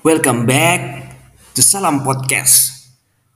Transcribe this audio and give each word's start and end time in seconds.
Welcome 0.00 0.48
back 0.48 1.12
to 1.52 1.60
Salam 1.60 2.00
Podcast. 2.00 2.72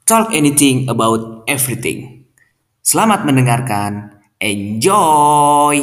Talk 0.04 0.32
anything 0.32 0.88
about 0.88 1.44
everything. 1.44 2.24
Selamat 2.80 3.24
mendengarkan. 3.28 4.20
Enjoy. 4.40 5.76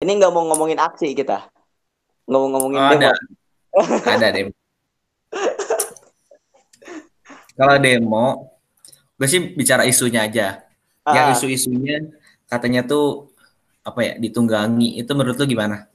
Ini 0.00 0.12
nggak 0.16 0.32
mau 0.32 0.46
ngomongin 0.50 0.78
aksi 0.78 1.12
kita. 1.12 1.50
Nggak 2.26 2.40
mau 2.40 2.48
ngomongin 2.54 2.78
Oh, 2.78 2.90
demo. 2.90 2.98
ada. 2.98 3.10
Ada 4.06 4.28
demo. 4.30 4.52
Kalau 7.54 7.76
demo, 7.76 8.26
gue 9.20 9.28
sih 9.28 9.40
bicara 9.52 9.84
isunya 9.84 10.24
aja. 10.24 10.64
Yang 11.04 11.26
Ah, 11.26 11.34
isu-isunya 11.34 11.96
katanya 12.46 12.86
tuh 12.86 13.34
apa 13.82 14.00
ya 14.00 14.12
ditunggangi. 14.16 14.96
Itu 14.96 15.12
menurut 15.18 15.36
lu 15.36 15.46
gimana? 15.46 15.90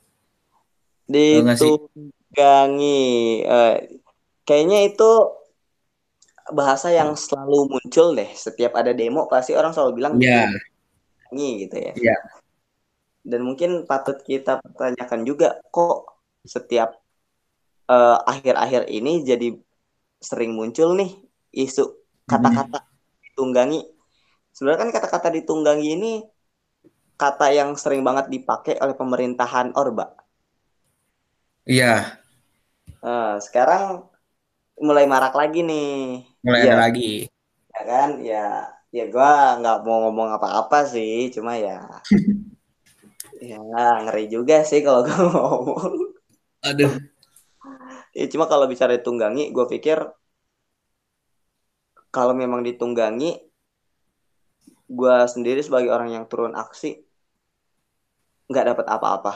Tahu 1.08 1.90
sih? 2.36 2.44
ditunggangi. 2.44 3.12
Eh, 3.48 3.76
kayaknya 4.44 4.80
itu 4.92 5.12
bahasa 6.52 6.92
yang 6.94 7.16
selalu 7.16 7.72
muncul 7.72 8.14
deh. 8.14 8.30
Setiap 8.36 8.76
ada 8.76 8.92
demo 8.92 9.26
pasti 9.26 9.56
orang 9.56 9.72
selalu 9.72 9.92
bilang 9.98 10.14
Iya, 10.20 10.52
ditunggangi 10.52 11.50
gitu 11.66 11.76
ya. 11.80 11.94
iya. 11.96 12.18
Dan 13.26 13.42
mungkin 13.42 13.90
patut 13.90 14.22
kita 14.22 14.62
pertanyakan 14.62 15.26
juga 15.26 15.58
kok 15.74 16.06
setiap 16.46 17.02
eh, 17.90 18.18
akhir-akhir 18.30 18.92
ini 18.94 19.26
jadi 19.26 19.58
sering 20.22 20.54
muncul 20.54 20.94
nih 20.94 21.12
isu 21.56 21.90
kata-kata 22.30 22.86
ditunggangi. 23.32 23.82
Sebenarnya 24.54 24.88
kan 24.88 24.92
kata-kata 24.94 25.28
ditunggangi 25.36 25.88
ini 25.98 26.12
kata 27.16 27.52
yang 27.52 27.74
sering 27.80 28.04
banget 28.04 28.28
dipakai 28.28 28.76
oleh 28.80 28.96
pemerintahan 28.96 29.72
Orba. 29.76 30.16
Iya, 31.66 32.22
Nah, 33.06 33.38
sekarang 33.38 34.02
mulai 34.82 35.06
marak 35.06 35.38
lagi 35.38 35.62
nih. 35.62 36.26
mulai 36.42 36.66
ada 36.66 36.90
lagi. 36.90 37.30
ya 37.70 37.82
kan? 37.86 38.10
Ya, 38.26 38.46
ya 38.90 39.06
gua 39.14 39.62
nggak 39.62 39.86
mau 39.86 40.10
ngomong 40.10 40.34
apa-apa 40.34 40.90
sih, 40.90 41.30
cuma 41.30 41.54
ya, 41.54 41.86
ya 43.54 43.62
ngeri 44.02 44.26
juga 44.26 44.66
sih 44.66 44.82
kalau 44.82 45.06
gua 45.06 45.22
ngomong. 45.30 45.94
Aduh. 46.66 46.98
Ya, 48.18 48.26
cuma 48.32 48.50
kalau 48.50 48.66
bicara 48.66 48.98
ditunggangi, 48.98 49.52
gue 49.52 49.66
pikir 49.70 50.00
kalau 52.16 52.32
memang 52.32 52.64
ditunggangi, 52.64 53.44
gue 54.88 55.18
sendiri 55.28 55.60
sebagai 55.60 55.92
orang 55.92 56.16
yang 56.16 56.26
turun 56.32 56.56
aksi 56.56 57.04
nggak 58.48 58.66
dapat 58.72 58.86
apa-apa. 58.88 59.34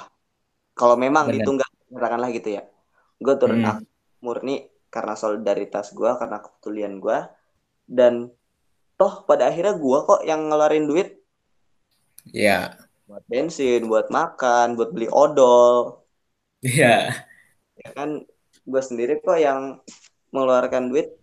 Kalau 0.79 0.95
memang 0.95 1.27
ditunggangi, 1.27 1.91
katakanlah 1.91 2.31
gitu 2.31 2.55
ya, 2.55 2.63
gue 3.19 3.35
turun 3.37 3.61
Hmm. 3.61 3.83
murni 4.23 4.67
karena 4.89 5.13
solidaritas 5.13 5.93
gue, 5.93 6.09
karena 6.17 6.41
kepedulian 6.41 6.97
gue, 6.97 7.17
dan 7.85 8.33
toh 8.97 9.23
pada 9.23 9.47
akhirnya 9.47 9.77
gue 9.77 9.97
kok 10.03 10.21
yang 10.25 10.49
ngeluarin 10.49 10.89
duit 10.89 11.19
Iya. 12.31 12.75
buat 13.09 13.23
bensin, 13.25 13.85
buat 13.89 14.09
makan, 14.13 14.75
buat 14.77 14.89
beli 14.91 15.07
odol, 15.09 16.03
Iya. 16.61 17.13
ya 17.79 17.89
kan? 17.95 18.21
Gue 18.69 18.81
sendiri 18.83 19.17
kok 19.23 19.39
yang 19.39 19.81
mengeluarkan 20.29 20.93
duit 20.93 21.15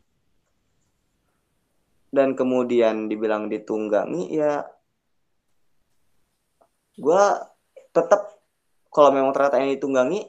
dan 2.10 2.33
kemudian 2.33 3.06
dibilang 3.06 3.47
ditunggangi 3.47 4.33
ya 4.34 4.64
gue 6.97 7.22
tetap 7.92 8.41
kalau 8.88 9.12
memang 9.12 9.36
ternyata 9.36 9.60
ini 9.60 9.77
ditunggangi 9.77 10.20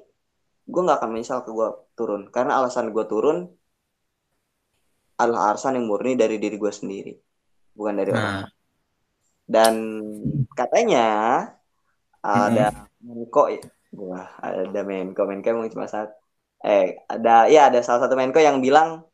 gue 0.68 0.82
nggak 0.84 1.00
akan 1.00 1.10
menyesal 1.16 1.40
ke 1.48 1.52
gue 1.56 1.70
turun. 1.96 2.28
Karena 2.30 2.60
alasan 2.60 2.92
gue 2.92 3.06
turun 3.08 3.48
adalah 5.18 5.56
alasan 5.56 5.82
yang 5.82 5.90
murni 5.90 6.14
dari 6.14 6.38
diri 6.38 6.62
gue 6.62 6.70
sendiri 6.70 7.14
bukan 7.74 7.94
dari 7.98 8.10
orang 8.14 8.46
Nah, 8.46 8.50
dan 9.50 9.74
katanya 10.54 11.06
ada 12.22 12.90
Menko 13.02 13.50
wah 13.98 14.30
ada 14.42 14.82
Menko. 14.86 15.26
Menko 15.26 15.48
emang 15.50 15.74
cuma 15.74 15.90
saat 15.90 16.14
eh 16.62 17.02
ada 17.10 17.50
ya 17.50 17.70
ada 17.70 17.82
salah 17.82 18.06
satu 18.06 18.14
Menko 18.14 18.38
yang 18.38 18.62
bilang 18.62 19.06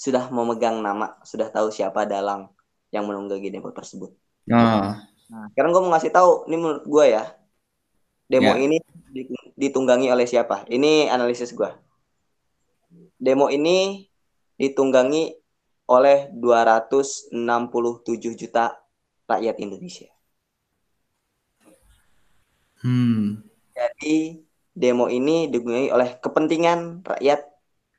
sudah 0.00 0.32
memegang 0.32 0.80
nama 0.80 1.20
sudah 1.28 1.52
tahu 1.52 1.68
siapa 1.68 2.08
dalang 2.08 2.48
yang 2.88 3.04
menunggangi 3.04 3.52
demo 3.52 3.68
tersebut. 3.68 4.12
Oh, 4.48 4.96
Nah, 5.30 5.46
sekarang 5.54 5.70
gue 5.70 5.82
mau 5.86 5.94
ngasih 5.94 6.10
tahu, 6.10 6.50
ini 6.50 6.56
menurut 6.58 6.84
gue 6.90 7.04
ya, 7.06 7.22
demo 8.26 8.50
Ya. 8.50 8.66
ini 8.66 8.82
di- 9.14 9.30
ditunggangi 9.60 10.08
oleh 10.08 10.24
siapa? 10.24 10.64
Ini 10.72 11.12
analisis 11.12 11.52
gue. 11.52 11.68
Demo 13.20 13.52
ini 13.52 14.08
ditunggangi 14.56 15.36
oleh 15.92 16.32
267 16.32 17.36
juta 18.40 18.80
rakyat 19.28 19.60
Indonesia. 19.60 20.08
hmm, 22.80 23.44
Jadi 23.76 24.40
demo 24.72 25.12
ini 25.12 25.52
ditunggangi 25.52 25.92
oleh 25.92 26.16
kepentingan 26.16 27.04
rakyat, 27.04 27.44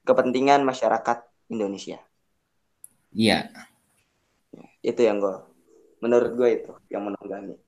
kepentingan 0.01 0.65
masyarakat 0.65 1.21
Indonesia. 1.53 2.01
iya. 4.49 4.65
Itu 4.81 5.05
yang 5.05 5.21
gue, 5.21 5.37
menurut 6.01 6.31
gue 6.33 6.49
itu 6.57 6.73
yang 6.89 7.05
menunggangi. 7.05 7.59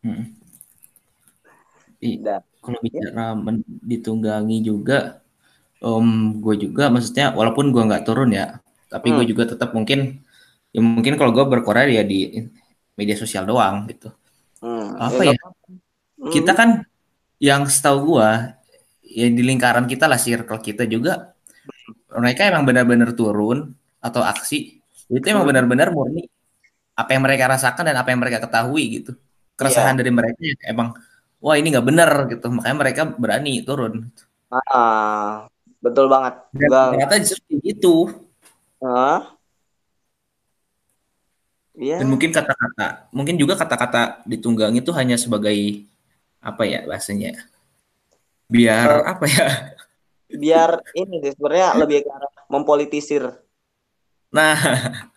Hmm. 0.00 0.37
Dan 2.02 2.40
kalau 2.62 2.78
bicara 2.86 3.22
men- 3.44 3.66
ditunggangi 3.90 4.56
juga, 4.68 4.94
om 5.84 6.08
gue 6.44 6.54
juga 6.64 6.82
maksudnya 6.94 7.26
walaupun 7.38 7.66
gue 7.74 7.82
nggak 7.88 8.04
turun 8.08 8.30
ya, 8.40 8.46
tapi 8.92 9.08
gue 9.16 9.24
Hmm. 9.24 9.30
juga 9.32 9.44
tetap 9.52 9.70
mungkin, 9.78 10.00
ya 10.74 10.80
mungkin 10.82 11.14
kalau 11.18 11.32
gue 11.36 11.44
berkoar 11.52 11.88
ya 11.98 12.02
di 12.12 12.16
media 12.98 13.16
sosial 13.22 13.44
doang 13.50 13.76
gitu. 13.90 14.08
hmm, 14.60 14.96
Apa 15.06 15.22
ya, 15.24 15.32
ya? 15.32 15.36
Kita 16.34 16.52
kan 16.58 16.70
yang 17.48 17.62
setahu 17.74 17.98
gue, 18.16 18.30
ya 19.18 19.26
di 19.38 19.42
lingkaran 19.48 19.86
kita 19.92 20.04
lah 20.10 20.20
circle 20.20 20.60
kita 20.68 20.84
juga, 20.94 21.34
mereka 22.22 22.42
emang 22.50 22.64
benar-benar 22.68 23.10
turun 23.18 23.58
atau 24.06 24.22
aksi, 24.32 24.56
itu 25.12 25.26
emang 25.32 25.44
Hmm. 25.44 25.50
benar-benar 25.50 25.88
murni 25.96 26.28
apa 27.00 27.10
yang 27.14 27.22
mereka 27.26 27.44
rasakan 27.54 27.84
dan 27.88 27.96
apa 28.00 28.08
yang 28.12 28.20
mereka 28.22 28.40
ketahui 28.46 28.84
gitu. 29.02 29.12
Keresahan 29.58 29.94
dari 30.00 30.10
mereka 30.18 30.40
ya 30.50 30.54
emang, 30.72 30.88
wah 31.38 31.54
ini 31.56 31.74
nggak 31.74 31.86
benar 31.86 32.10
gitu, 32.30 32.46
makanya 32.50 32.76
mereka 32.76 33.02
berani 33.14 33.62
turun. 33.62 34.10
Ah, 34.50 35.46
betul 35.82 36.06
banget. 36.10 36.34
Dan 36.54 36.98
ternyata 36.98 37.14
justru 37.22 37.58
gitu. 37.62 37.94
ah, 38.82 39.34
iya. 41.74 41.98
Dan 42.02 42.10
mungkin 42.10 42.30
kata-kata, 42.30 43.10
mungkin 43.10 43.34
juga 43.38 43.54
kata-kata 43.58 44.22
ditunggangi 44.26 44.82
itu 44.82 44.92
hanya 44.94 45.16
sebagai 45.18 45.84
apa 46.38 46.62
ya 46.66 46.86
bahasanya? 46.86 47.34
Biar 48.48 49.04
apa 49.04 49.24
ya? 49.28 49.48
biar 50.28 50.84
ini 50.92 51.24
sih 51.24 51.32
sebenarnya 51.32 51.80
lebih 51.80 52.04
ke 52.04 52.10
arah 52.12 52.28
mempolitisir 52.52 53.24
Nah, 54.28 54.56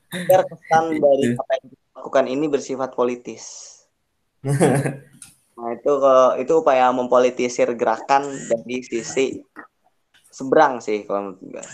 biar 0.08 0.42
kesan 0.48 0.86
dari 1.04 1.36
Itu. 1.36 1.40
apa 1.40 1.52
yang 1.60 1.68
dilakukan 1.68 2.26
ini 2.32 2.46
bersifat 2.48 2.96
politis 2.96 3.44
nah 5.62 5.78
itu 5.78 5.92
kalau 6.02 6.42
itu 6.42 6.54
upaya 6.58 6.90
mempolitisir 6.90 7.70
gerakan 7.78 8.26
dari 8.50 8.82
sisi 8.82 9.46
seberang 10.34 10.82
sih 10.82 11.06
kalau 11.06 11.38
menurut 11.38 11.62
gue 11.62 11.66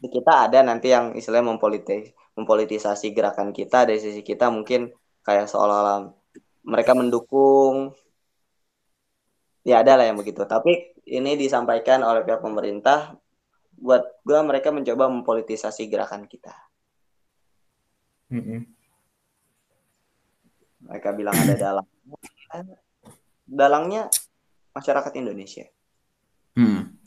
kita 0.18 0.50
ada 0.50 0.66
nanti 0.66 0.90
yang 0.90 1.14
istilahnya 1.14 1.54
mempolitis 1.54 2.10
mempolitisasi 2.34 3.14
gerakan 3.14 3.54
kita 3.54 3.86
dari 3.86 4.00
sisi 4.02 4.24
kita 4.24 4.48
mungkin 4.50 4.90
kayak 5.20 5.46
seolah-olah 5.50 6.10
mereka 6.64 6.92
mendukung. 6.96 7.92
Ya 9.60 9.84
ada 9.84 10.00
lah 10.00 10.08
yang 10.08 10.16
begitu. 10.16 10.40
Tapi 10.48 10.96
ini 11.04 11.36
disampaikan 11.36 12.00
oleh 12.00 12.24
pihak 12.24 12.40
pemerintah 12.40 13.12
buat 13.76 14.24
gue 14.24 14.40
mereka 14.40 14.72
mencoba 14.72 15.08
mempolitisasi 15.08 15.88
gerakan 15.88 16.24
kita. 16.24 16.52
Mereka 20.90 21.14
bilang 21.14 21.36
ada 21.38 21.54
dalang 21.64 21.88
dalangnya 23.46 24.10
masyarakat 24.74 25.12
Indonesia 25.16 25.66
Hmm. 26.50 26.98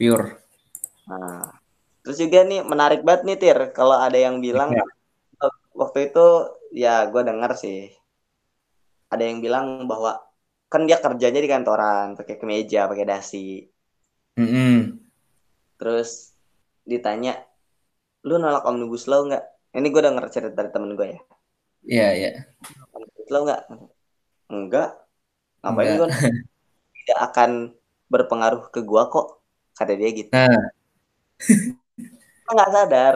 pure. 0.00 0.40
nah 1.04 1.52
terus 2.00 2.16
juga 2.16 2.40
nih 2.42 2.64
menarik 2.64 3.04
banget 3.04 3.22
nih 3.28 3.36
Tir 3.36 3.58
kalau 3.76 3.92
ada 3.92 4.16
yang 4.16 4.40
bilang 4.40 4.72
Ya. 4.72 4.84
eh, 5.44 5.54
waktu 5.76 6.08
itu 6.08 6.26
ya 6.72 7.04
gue 7.12 7.22
dengar 7.22 7.52
sih 7.54 7.92
ada 9.08 9.20
yang 9.20 9.44
bilang 9.44 9.84
bahwa 9.84 10.16
kan 10.68 10.88
dia 10.88 10.96
kerjanya 10.96 11.40
di 11.40 11.48
kantoran 11.48 12.16
pakai 12.16 12.36
kemeja 12.40 12.88
pakai 12.88 13.04
dasi 13.04 13.68
Mm-mm. 14.40 14.96
terus 15.76 16.32
ditanya 16.84 17.40
lu 18.24 18.40
nolak 18.40 18.64
omnibus 18.64 19.04
law 19.08 19.28
nggak 19.28 19.44
ini 19.76 19.88
gue 19.92 20.02
denger 20.02 20.24
cerita 20.32 20.56
dari 20.56 20.72
temen 20.72 20.96
gue 20.96 21.08
ya 21.16 21.20
Iya, 21.84 22.08
iya. 22.16 22.30
law 23.28 23.44
nggak? 23.44 23.62
Enggak. 24.48 24.90
Ngapain 25.60 25.90
gue 26.00 26.08
tidak 27.04 27.18
akan 27.28 27.50
berpengaruh 28.08 28.72
ke 28.72 28.80
gua 28.80 29.12
kok 29.12 29.44
kata 29.76 29.92
dia 29.94 30.10
gitu. 30.16 30.32
Nah, 30.32 30.72
nggak 32.48 32.70
sadar. 32.72 33.14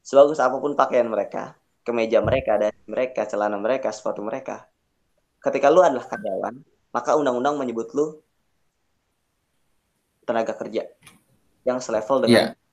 Sebagus 0.00 0.40
apa 0.40 0.56
pun 0.56 0.72
pakaian 0.72 1.08
mereka 1.08 1.56
kemeja 1.84 2.24
mereka 2.24 2.56
dan 2.56 2.72
mereka 2.88 3.28
celana 3.28 3.60
mereka 3.60 3.92
sepatu 3.92 4.24
mereka 4.24 4.64
ketika 5.44 5.68
lu 5.68 5.84
adalah 5.84 6.08
karyawan 6.08 6.64
maka 6.90 7.12
undang-undang 7.12 7.60
menyebut 7.60 7.92
lu 7.92 8.24
tenaga 10.24 10.56
kerja 10.56 10.88
yang 11.68 11.78
selevel 11.84 12.24
dengan 12.24 12.56
Iya. 12.56 12.63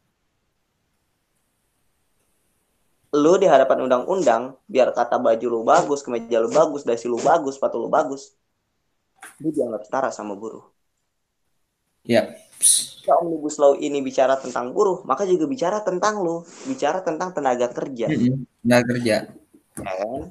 Lu 3.12 3.36
di 3.36 3.44
hadapan 3.44 3.84
undang-undang 3.92 4.56
biar 4.72 4.96
kata 4.96 5.20
baju 5.20 5.48
lu 5.52 5.62
bagus, 5.68 6.00
kemeja 6.00 6.40
lu 6.40 6.48
bagus, 6.48 6.88
dasi 6.88 7.12
lu 7.12 7.20
bagus, 7.20 7.60
sepatu 7.60 7.76
lu 7.84 7.92
bagus, 7.92 8.32
lu 9.44 9.52
dianggap 9.52 9.84
setara 9.84 10.10
sama 10.16 10.34
buruh. 10.40 10.64
ya. 12.08 12.32
Jika 12.62 13.18
omnibus 13.20 13.58
law 13.58 13.74
ini 13.76 14.00
bicara 14.00 14.38
tentang 14.38 14.72
buruh, 14.72 15.04
maka 15.04 15.28
juga 15.28 15.44
bicara 15.50 15.84
tentang 15.84 16.24
lu, 16.24 16.46
bicara 16.70 17.04
tentang 17.04 17.36
tenaga 17.36 17.68
kerja. 17.68 18.08
Nggak 18.64 18.82
kerja. 18.88 19.16
ya 19.82 19.94
kan? 19.98 20.22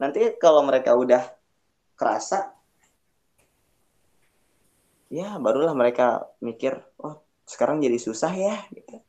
Nanti 0.00 0.36
kalau 0.38 0.64
mereka 0.64 0.94
udah 0.94 1.24
kerasa, 1.98 2.52
ya 5.10 5.34
barulah 5.42 5.74
mereka 5.74 6.30
mikir, 6.40 6.78
oh 7.02 7.20
sekarang 7.44 7.82
jadi 7.82 7.98
susah 7.98 8.32
ya, 8.32 8.54
gitu. 8.70 9.02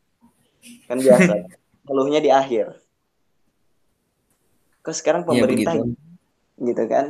Kan 0.87 0.97
biasa, 1.05 1.31
keluhnya 1.87 2.19
di 2.25 2.31
akhir. 2.41 2.67
Kok 4.85 4.95
sekarang 4.99 5.23
Ya 5.25 5.29
pemerintah 5.29 5.73
begitu. 5.73 5.95
gitu 6.67 6.83
kan, 6.93 7.07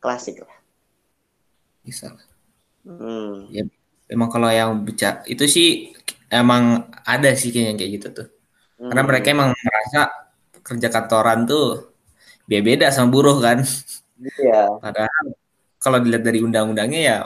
klasik 0.00 0.36
lah. 0.42 0.56
Bisa. 1.84 2.12
Hmm. 2.84 3.50
Emang 4.06 4.28
kalau 4.30 4.46
yang 4.50 4.70
bicara 4.86 5.26
itu 5.26 5.44
sih 5.50 5.68
emang 6.30 6.86
ada 7.02 7.28
sih 7.34 7.50
kayaknya 7.50 7.74
kayak 7.78 7.92
gitu 7.98 8.08
tuh. 8.22 8.26
Karena 8.88 9.02
Hmm. 9.02 9.10
mereka 9.10 9.26
emang 9.34 9.50
merasa 9.66 9.98
kerja 10.66 10.88
kantoran 10.94 11.40
tuh 11.50 11.64
beda 12.50 12.86
sama 12.94 13.08
buruh 13.14 13.38
kan. 13.46 13.58
Iya, 14.20 14.80
Padahal 14.82 15.24
kalau 15.82 15.98
dilihat 16.04 16.24
dari 16.28 16.40
undang-undangnya 16.46 17.00
ya 17.10 17.16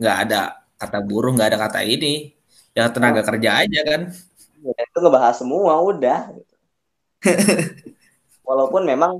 nggak 0.00 0.16
ada 0.28 0.40
kata 0.80 0.98
buruh, 1.04 1.30
nggak 1.36 1.48
ada 1.54 1.58
kata 1.68 1.80
ini. 1.84 2.32
Ya 2.80 2.86
tenaga 2.94 3.22
kerja 3.28 3.50
aja 3.60 3.80
kan. 3.90 4.00
ya, 4.64 4.72
itu 4.88 4.98
ngebahas 5.02 5.36
semua 5.40 5.74
udah. 5.90 6.18
Walaupun 8.48 8.82
memang 8.90 9.12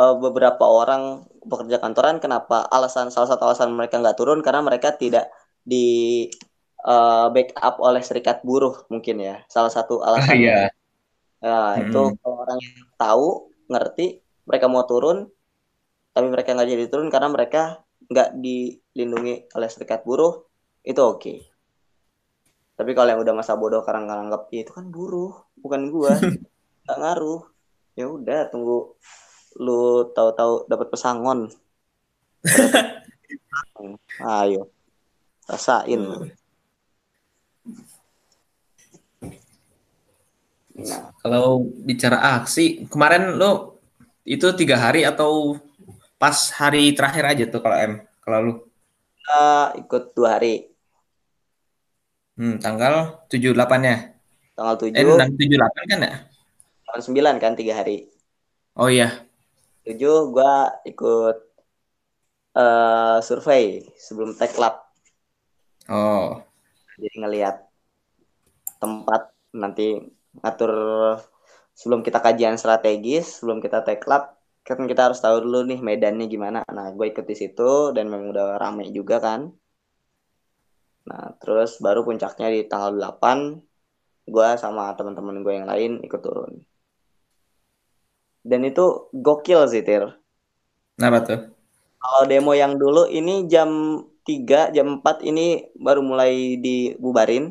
eh, 0.00 0.14
beberapa 0.24 0.64
orang 0.80 1.02
pekerja 1.50 1.76
kantoran 1.82 2.16
kenapa 2.24 2.66
alasan 2.76 3.08
salah 3.14 3.28
satu 3.30 3.42
alasan 3.48 3.70
mereka 3.78 4.00
nggak 4.02 4.18
turun 4.20 4.38
karena 4.46 4.60
mereka 4.68 4.88
tidak 5.02 5.24
di 5.64 5.86
eh, 6.92 7.26
backup 7.34 7.74
oleh 7.88 8.02
serikat 8.08 8.36
buruh 8.48 8.74
mungkin 8.92 9.16
ya 9.28 9.34
salah 9.54 9.72
satu 9.76 9.94
alasannya. 10.08 10.48
Iya. 10.48 10.70
Nah, 11.44 11.78
itu 11.82 11.98
Mm-mm. 12.02 12.18
kalau 12.22 12.36
orang 12.44 12.58
yang 12.66 12.76
tahu 13.02 13.26
ngerti 13.72 14.06
mereka 14.48 14.66
mau 14.72 14.84
turun 14.90 15.18
tapi 16.14 16.26
mereka 16.34 16.48
nggak 16.56 16.70
jadi 16.74 16.84
turun 16.92 17.08
karena 17.14 17.28
mereka 17.36 17.60
nggak 18.10 18.28
dilindungi 18.44 19.34
oleh 19.56 19.68
serikat 19.74 20.00
buruh 20.08 20.34
itu 20.90 21.00
oke. 21.12 21.34
Tapi 22.78 22.94
kalau 22.94 23.10
yang 23.10 23.20
udah 23.26 23.34
masa 23.34 23.58
bodoh 23.58 23.82
karena 23.82 24.06
nganggap 24.06 24.54
"Ya, 24.54 24.62
itu 24.62 24.70
kan 24.70 24.86
buruh 24.86 25.34
bukan 25.58 25.90
gua. 25.90 26.14
Nggak 26.86 26.98
ngaruh. 27.02 27.42
Ya 27.98 28.06
udah 28.06 28.46
tunggu 28.54 28.94
lu 29.58 30.06
tahu-tahu 30.14 30.70
dapat 30.70 30.86
pesangon. 30.86 31.50
Ayo 34.22 34.70
rasain. 35.50 36.02
Nah. 40.78 41.10
Kalau 41.18 41.66
bicara 41.82 42.38
aksi, 42.38 42.86
kemarin 42.86 43.34
lo 43.34 43.82
itu 44.22 44.46
tiga 44.54 44.78
hari 44.78 45.02
atau 45.02 45.58
pas 46.20 46.36
hari 46.54 46.94
terakhir 46.94 47.24
aja 47.26 47.44
tuh 47.50 47.58
kalau 47.58 47.76
M, 47.80 47.92
kalau 48.22 48.38
lu? 48.44 48.54
kita 49.28 49.76
ikut 49.84 50.04
dua 50.16 50.38
hari 50.38 50.67
Hmm, 52.38 52.62
tanggal 52.62 52.94
78-nya. 53.26 53.94
tanggal 54.56 54.76
Eh, 54.94 55.02
7 55.02 55.18
6, 55.18 55.28
78 55.38 55.84
kan 55.90 55.98
ya? 56.06 56.12
tanggal 56.86 57.02
9 57.06 57.36
kan 57.42 57.52
tiga 57.58 57.72
hari 57.78 57.96
Oh 58.78 58.86
iya. 58.86 59.26
7 59.84 60.30
gua 60.34 60.52
ikut 60.90 61.36
eh 62.62 63.16
survei 63.28 63.64
sebelum 64.04 64.30
tech 64.38 64.52
lab 64.62 64.74
Oh, 65.88 66.44
jadi 67.00 67.16
ngelihat 67.24 67.56
tempat 68.82 69.22
nanti 69.62 69.82
ngatur 70.42 70.72
sebelum 71.78 72.00
kita 72.06 72.18
kajian 72.26 72.56
strategis 72.60 73.24
sebelum 73.40 73.58
kita 73.64 73.78
take 73.86 74.04
lab 74.10 74.22
kan 74.66 74.84
kita 74.90 75.08
harus 75.08 75.20
tahu 75.24 75.36
dulu 75.44 75.58
nih 75.70 75.80
medannya 75.80 76.26
gimana 76.34 76.58
nah 76.76 76.86
gue 76.96 77.06
ikut 77.12 77.24
di 77.30 77.36
situ 77.40 77.94
dan 77.96 78.04
memang 78.12 78.28
udah 78.34 78.46
rame 78.62 78.82
juga 78.92 79.16
kan 79.26 79.40
nah 81.08 81.24
terus 81.40 81.70
baru 81.84 82.00
puncaknya 82.08 82.46
di 82.54 82.60
tanggal 82.70 82.90
8 82.98 83.38
gue 84.34 84.48
sama 84.62 84.82
teman-teman 84.96 85.36
gue 85.44 85.52
yang 85.58 85.68
lain 85.72 85.90
ikut 86.06 86.20
turun 86.26 86.52
dan 88.50 88.60
itu 88.70 88.84
gokil 89.24 89.60
sih 89.72 89.82
Tir 89.86 90.04
kenapa 90.96 91.18
tuh? 91.26 91.40
kalau 92.02 92.22
demo 92.30 92.52
yang 92.62 92.72
dulu 92.82 93.02
ini 93.18 93.34
jam 93.52 93.70
3 94.26 94.60
jam 94.76 94.86
4 95.00 95.16
ini 95.30 95.46
baru 95.84 96.00
mulai 96.10 96.32
dibubarin 96.64 97.44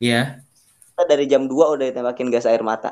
Iya. 0.00 0.44
kita 0.92 1.02
dari 1.10 1.24
jam 1.32 1.42
2 1.50 1.64
udah 1.74 1.84
ditembakin 1.90 2.28
gas 2.34 2.46
air 2.50 2.62
mata. 2.70 2.90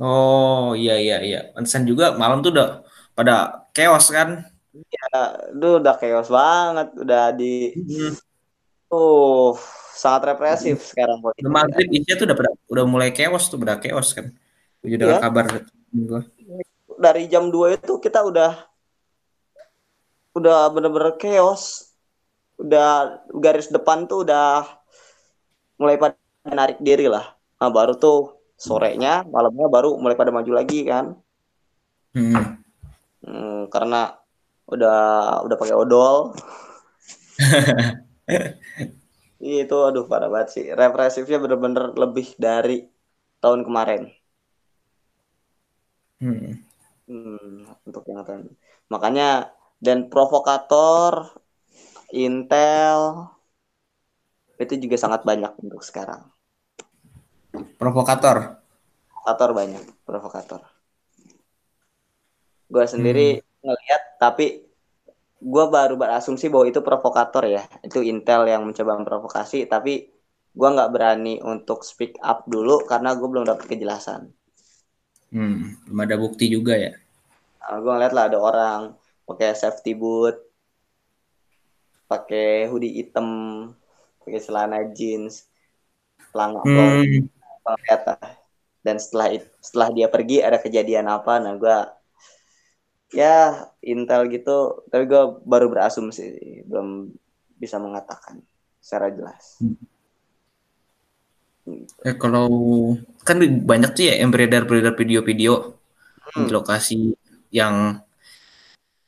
Oh, 0.00 0.76
iya 0.80 0.92
iya 1.04 1.14
iya. 1.26 1.38
Pantesan 1.54 1.84
juga 1.90 2.04
malam 2.20 2.38
tuh 2.44 2.50
udah 2.54 2.68
pada 3.16 3.32
chaos 3.76 4.06
kan? 4.16 4.28
Ya, 4.94 5.06
itu 5.56 5.66
udah 5.80 5.94
chaos 6.00 6.28
banget, 6.38 6.86
udah 7.02 7.20
di 7.38 7.44
Hmm. 7.74 8.14
Uh 8.88 9.52
sangat 9.96 10.36
represif 10.36 10.92
sekarang 10.92 11.18
Udah 11.18 11.32
polisi. 11.32 11.48
maghrib 11.48 11.88
isya 11.88 12.14
tuh 12.20 12.26
udah 12.28 12.36
udah 12.68 12.84
mulai 12.84 13.10
chaos 13.10 13.48
tuh, 13.48 13.56
udah 13.56 13.80
chaos 13.80 14.12
kan. 14.12 14.28
Juga 14.84 15.16
Iya. 15.16 15.18
kabar 15.18 15.44
gua. 15.90 16.20
Dari 16.96 17.28
jam 17.28 17.48
2 17.48 17.76
itu 17.76 17.96
kita 17.98 18.20
udah 18.22 18.52
udah 20.32 20.68
bener-bener 20.68 21.16
chaos. 21.16 21.92
Udah 22.56 23.20
garis 23.36 23.68
depan 23.68 24.04
tuh 24.04 24.24
udah 24.24 24.64
mulai 25.76 25.96
pada 25.96 26.16
narik 26.46 26.80
diri 26.80 27.08
lah. 27.08 27.36
Nah, 27.56 27.68
baru 27.72 27.96
tuh 27.96 28.36
sorenya, 28.56 29.24
malamnya 29.28 29.68
baru 29.68 29.96
mulai 29.96 30.16
pada 30.16 30.32
maju 30.32 30.52
lagi 30.52 30.84
kan. 30.84 31.16
Hmm. 32.16 32.60
Hmm, 33.20 33.68
karena 33.68 34.16
udah 34.68 35.00
udah 35.44 35.56
pakai 35.56 35.76
odol. 35.76 36.32
Itu 39.40 39.76
aduh 39.84 40.08
parah 40.08 40.32
banget 40.32 40.48
sih. 40.52 40.64
Represifnya 40.72 41.38
bener-bener 41.38 41.92
lebih 41.94 42.34
dari 42.40 42.88
tahun 43.38 43.62
kemarin. 43.62 44.10
Hmm. 46.18 46.64
Hmm, 47.06 47.70
untuk 47.86 48.02
yang 48.08 48.24
tahun. 48.26 48.50
Makanya 48.90 49.52
dan 49.78 50.08
provokator 50.08 51.36
Intel 52.10 53.28
itu 54.56 54.74
juga 54.80 54.96
sangat 54.96 55.22
banyak 55.22 55.52
untuk 55.60 55.84
sekarang. 55.84 56.24
Provokator. 57.76 58.56
Provokator 59.12 59.50
banyak, 59.52 59.84
provokator. 60.06 60.60
Gue 62.66 62.84
sendiri 62.88 63.42
ngelihat 63.62 64.02
tapi 64.18 64.65
gue 65.36 65.64
baru 65.68 65.94
berasumsi 66.00 66.48
bahwa 66.48 66.66
itu 66.68 66.80
provokator 66.80 67.44
ya. 67.44 67.62
Itu 67.84 68.00
Intel 68.00 68.48
yang 68.48 68.64
mencoba 68.64 68.96
memprovokasi 68.96 69.68
tapi 69.68 70.08
gue 70.56 70.68
nggak 70.72 70.92
berani 70.92 71.36
untuk 71.44 71.84
speak 71.84 72.16
up 72.24 72.48
dulu 72.48 72.88
karena 72.88 73.12
gue 73.12 73.28
belum 73.28 73.44
dapat 73.44 73.68
kejelasan. 73.68 74.32
Hmm. 75.28 75.76
Belum 75.84 76.00
ada 76.00 76.16
bukti 76.16 76.48
juga 76.48 76.74
ya. 76.78 76.96
Nah, 77.60 77.82
gue 77.82 77.92
ngeliat 77.92 78.14
lah 78.14 78.24
ada 78.30 78.38
orang 78.40 78.80
pakai 79.26 79.52
safety 79.52 79.92
boot, 79.92 80.38
pakai 82.06 82.70
hoodie 82.70 83.02
hitam, 83.02 83.28
pakai 84.22 84.40
celana 84.40 84.86
jeans, 84.94 85.50
pelangak 86.30 86.64
Hmm. 86.64 87.26
Dan 88.86 89.02
setelah 89.02 89.34
setelah 89.58 89.90
dia 89.90 90.06
pergi 90.06 90.38
ada 90.38 90.62
kejadian 90.62 91.10
apa, 91.10 91.42
nah 91.42 91.58
gue 91.58 91.76
ya 93.16 93.66
Intel 93.80 94.28
gitu, 94.28 94.84
tapi 94.92 95.08
gue 95.08 95.22
baru 95.48 95.72
berasumsi, 95.72 96.60
belum 96.68 97.08
bisa 97.56 97.80
mengatakan 97.80 98.44
secara 98.84 99.08
jelas. 99.08 99.56
Eh, 102.04 102.14
kalau 102.14 102.46
kan 103.26 103.40
banyak 103.42 103.90
tuh 103.96 104.04
ya 104.06 104.14
yang 104.22 104.30
beredar-beredar 104.30 104.94
video-video 104.94 105.74
Hmm. 106.26 106.46
di 106.46 106.52
lokasi 106.52 107.14
yang 107.54 108.02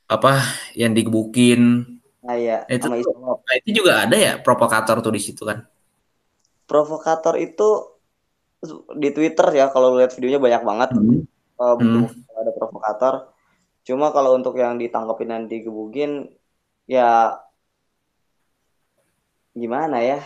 apa 0.09 0.41
yang 0.73 0.95
digebukin. 0.95 1.83
Nah, 2.23 2.39
ya, 2.39 2.63
Nah, 2.65 2.73
itu, 2.73 2.87
sama 2.87 2.97
isolop. 2.97 3.39
nah, 3.43 3.55
itu 3.59 3.71
juga 3.75 3.93
ada 4.07 4.17
ya 4.17 4.33
provokator 4.39 5.03
tuh 5.03 5.13
di 5.13 5.21
situ 5.21 5.43
kan? 5.43 5.67
Provokator 6.65 7.35
itu 7.37 7.69
di 8.97 9.11
Twitter 9.13 9.51
ya 9.55 9.67
kalau 9.69 9.99
lihat 9.99 10.15
videonya 10.15 10.41
banyak 10.41 10.63
banget. 10.65 10.89
Hmm. 10.95 11.27
Uh, 11.59 11.75
Hmm. 11.77 12.07
ada 12.39 12.51
provokator. 12.55 13.15
Cuma 13.89 14.13
kalau 14.13 14.37
untuk 14.37 14.53
yang 14.61 14.77
ditangkapin 14.77 15.33
dan 15.33 15.43
digebukin 15.49 16.29
ya 16.85 17.41
gimana 19.57 19.97
ya? 20.05 20.21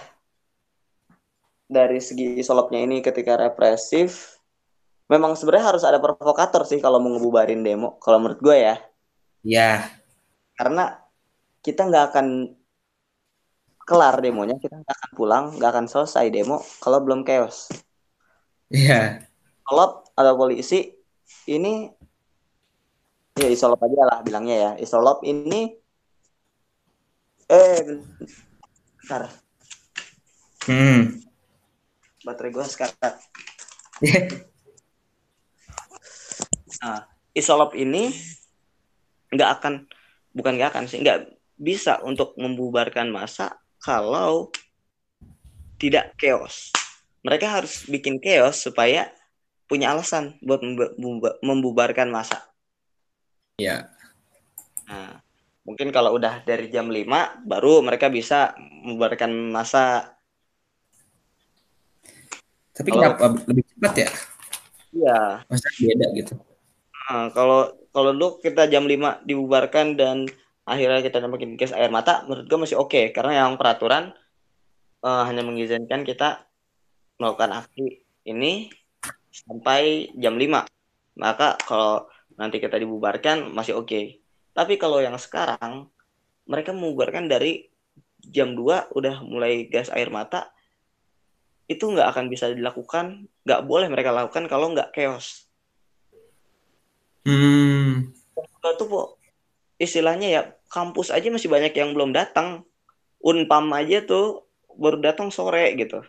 Dari 1.77 1.99
segi 2.03 2.43
isolopnya 2.43 2.83
ini 2.83 2.99
ketika 3.07 3.39
represif 3.39 4.11
memang 5.13 5.33
sebenarnya 5.39 5.67
harus 5.71 5.85
ada 5.87 6.03
provokator 6.03 6.63
sih 6.71 6.83
kalau 6.85 6.99
mau 6.99 7.15
ngebubarin 7.15 7.63
demo 7.63 7.89
kalau 8.03 8.19
menurut 8.19 8.41
gue 8.43 8.57
ya. 8.67 8.75
Ya, 9.43 9.91
Karena 10.59 10.83
kita 11.65 11.81
nggak 11.89 12.05
akan 12.11 12.27
kelar 13.89 14.15
demonya, 14.25 14.57
kita 14.63 14.75
nggak 14.83 14.95
akan 14.99 15.11
pulang, 15.19 15.45
nggak 15.59 15.71
akan 15.73 15.87
selesai 15.93 16.27
demo 16.35 16.57
kalau 16.83 16.99
belum 17.05 17.21
chaos. 17.29 17.57
iya. 18.71 19.23
Kalau 19.67 19.87
ada 20.19 20.33
polisi 20.35 20.95
ini 21.51 21.91
ya 23.39 23.49
isolop 23.49 23.81
aja 23.81 24.03
lah 24.05 24.19
bilangnya 24.21 24.57
ya. 24.57 24.71
Isolop 24.81 25.25
ini 25.25 25.73
eh 27.49 28.01
bentar 29.03 29.29
Hmm. 30.63 31.19
baterai 32.23 32.55
gue 32.55 32.67
sekarang. 32.71 33.17
Nah, 36.83 37.03
isolop 37.35 37.75
ini 37.75 38.15
nggak 39.35 39.51
akan 39.59 39.75
bukan 40.31 40.55
nggak 40.55 40.71
akan 40.71 40.85
sih 40.87 41.03
nggak 41.03 41.35
bisa 41.59 41.99
untuk 42.07 42.39
membubarkan 42.39 43.11
masa 43.11 43.59
kalau 43.83 44.55
tidak 45.83 46.15
chaos. 46.15 46.71
Mereka 47.27 47.47
harus 47.51 47.91
bikin 47.91 48.23
chaos 48.23 48.63
supaya 48.63 49.11
punya 49.67 49.91
alasan 49.91 50.39
buat 50.47 50.63
membu- 50.63 50.95
membu- 50.99 51.39
membubarkan 51.43 52.07
masa. 52.07 52.52
Iya. 53.61 53.89
Nah, 54.89 55.21
mungkin 55.67 55.93
kalau 55.93 56.17
udah 56.17 56.41
dari 56.47 56.73
jam 56.73 56.89
5 56.89 57.37
baru 57.45 57.85
mereka 57.85 58.09
bisa 58.09 58.57
membubarkan 58.59 59.53
masa. 59.53 60.17
Tapi 62.73 62.89
Kalau- 62.89 63.17
kenapa 63.19 63.27
lebih 63.49 63.65
cepat 63.69 63.93
ya? 63.99 64.09
Iya. 64.93 65.21
Masa 65.49 65.69
beda 65.77 66.07
gitu. 66.17 66.35
Nah, 67.09 67.29
kalau 67.37 67.61
kalau 67.93 68.11
dulu 68.17 68.41
kita 68.41 68.69
jam 68.73 68.89
5 68.89 69.21
dibubarkan 69.29 70.01
dan 70.01 70.25
akhirnya 70.65 71.05
kita 71.05 71.21
nembakin 71.21 71.61
gas 71.61 71.77
air 71.77 71.93
mata, 71.93 72.25
menurut 72.25 72.49
gue 72.49 72.59
masih 72.65 72.79
oke 72.81 73.13
karena 73.13 73.45
yang 73.45 73.61
peraturan 73.61 74.17
eh, 75.03 75.23
hanya 75.29 75.43
mengizinkan 75.45 76.07
kita 76.07 76.49
melakukan 77.21 77.61
aksi 77.61 78.01
ini 78.25 78.73
sampai 79.29 80.09
jam 80.17 80.41
5. 80.41 80.65
Maka 81.19 81.61
kalau 81.69 82.09
nanti 82.37 82.61
kita 82.61 82.77
dibubarkan 82.79 83.53
masih 83.53 83.79
oke. 83.79 84.21
Tapi 84.53 84.75
kalau 84.77 85.01
yang 85.01 85.17
sekarang 85.17 85.89
mereka 86.45 86.75
membubarkan 86.77 87.31
dari 87.31 87.73
jam 88.23 88.55
2 88.55 88.95
udah 88.95 89.25
mulai 89.25 89.67
gas 89.67 89.91
air 89.91 90.13
mata 90.13 90.53
itu 91.71 91.89
nggak 91.89 92.09
akan 92.13 92.27
bisa 92.29 92.53
dilakukan, 92.53 93.27
nggak 93.47 93.61
boleh 93.65 93.89
mereka 93.89 94.13
lakukan 94.13 94.45
kalau 94.51 94.75
nggak 94.75 94.93
chaos. 94.93 95.49
Hmm. 97.23 98.13
Tuh 98.63 98.89
po, 98.91 99.03
istilahnya 99.79 100.29
ya 100.29 100.43
kampus 100.69 101.15
aja 101.15 101.31
masih 101.31 101.49
banyak 101.49 101.73
yang 101.73 101.95
belum 101.97 102.13
datang. 102.13 102.67
Unpam 103.23 103.71
aja 103.71 104.03
tuh 104.03 104.51
baru 104.75 104.99
datang 104.99 105.31
sore 105.31 105.71
gitu. 105.79 106.03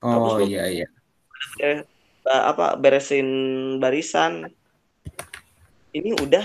Oh 0.00 0.08
Kampus 0.08 0.48
iya 0.48 0.64
iya. 0.72 0.86
Eh, 1.60 1.84
apa 2.24 2.80
beresin 2.80 3.28
barisan. 3.76 4.48
Ini 5.94 6.10
udah 6.18 6.44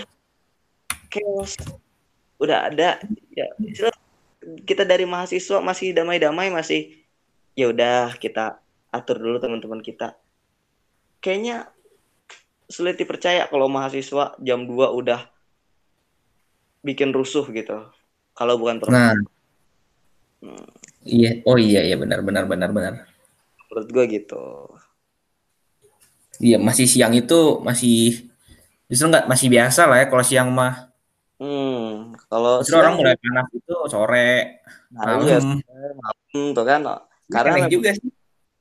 chaos. 1.10 1.58
Udah 2.40 2.72
ada 2.72 3.02
ya 3.36 3.48
istilah 3.60 3.96
kita 4.64 4.88
dari 4.88 5.04
mahasiswa 5.04 5.60
masih 5.60 5.92
damai-damai 5.92 6.48
masih 6.54 7.04
ya 7.58 7.68
udah 7.70 8.16
kita 8.16 8.62
atur 8.90 9.20
dulu 9.20 9.38
teman-teman 9.42 9.84
kita. 9.84 10.16
Kayaknya 11.20 11.68
sulit 12.70 12.96
dipercaya 12.96 13.50
kalau 13.52 13.68
mahasiswa 13.68 14.38
jam 14.40 14.64
2 14.70 14.94
udah 14.94 15.28
bikin 16.80 17.12
rusuh 17.12 17.44
gitu. 17.52 17.92
Kalau 18.38 18.56
bukan 18.56 18.80
pro- 18.80 18.94
Nah, 18.94 19.18
Hmm, 20.40 20.64
iya. 21.04 21.44
Oh 21.44 21.60
iya 21.60 21.84
iya 21.84 22.00
benar 22.00 22.24
benar 22.24 22.48
benar 22.48 22.72
benar. 22.72 22.94
menurut 23.68 23.88
gue 23.92 24.06
gitu. 24.08 24.72
Iya 26.40 26.56
masih 26.64 26.88
siang 26.88 27.12
itu 27.12 27.60
masih 27.60 28.29
justru 28.90 29.06
nggak 29.08 29.30
masih 29.30 29.48
biasa 29.48 29.82
lah 29.86 29.98
ya 30.02 30.06
kalau 30.10 30.24
siang 30.26 30.50
mah. 30.50 30.90
Hmm, 31.40 32.12
kalau 32.28 32.60
Justru 32.60 32.76
orang 32.76 32.98
siang 32.98 33.00
mulai 33.00 33.16
panas 33.16 33.48
itu 33.56 33.76
sore 33.88 34.32
nah, 34.92 35.16
malam. 35.16 35.62
malam 35.96 36.18
tuh 36.52 36.66
kan. 36.68 36.82
Karena 37.30 37.54
memang- 37.56 37.72
juga 37.72 37.90
sih. 37.96 38.10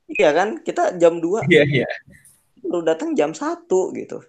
iya 0.08 0.30
kan 0.32 0.62
kita 0.62 0.96
jam 0.96 1.20
2 1.20 1.44
Iya 1.48 1.64
iya. 1.68 1.88
baru 2.62 2.80
datang 2.80 3.12
jam 3.12 3.32
1 3.32 3.92
gitu. 3.92 4.20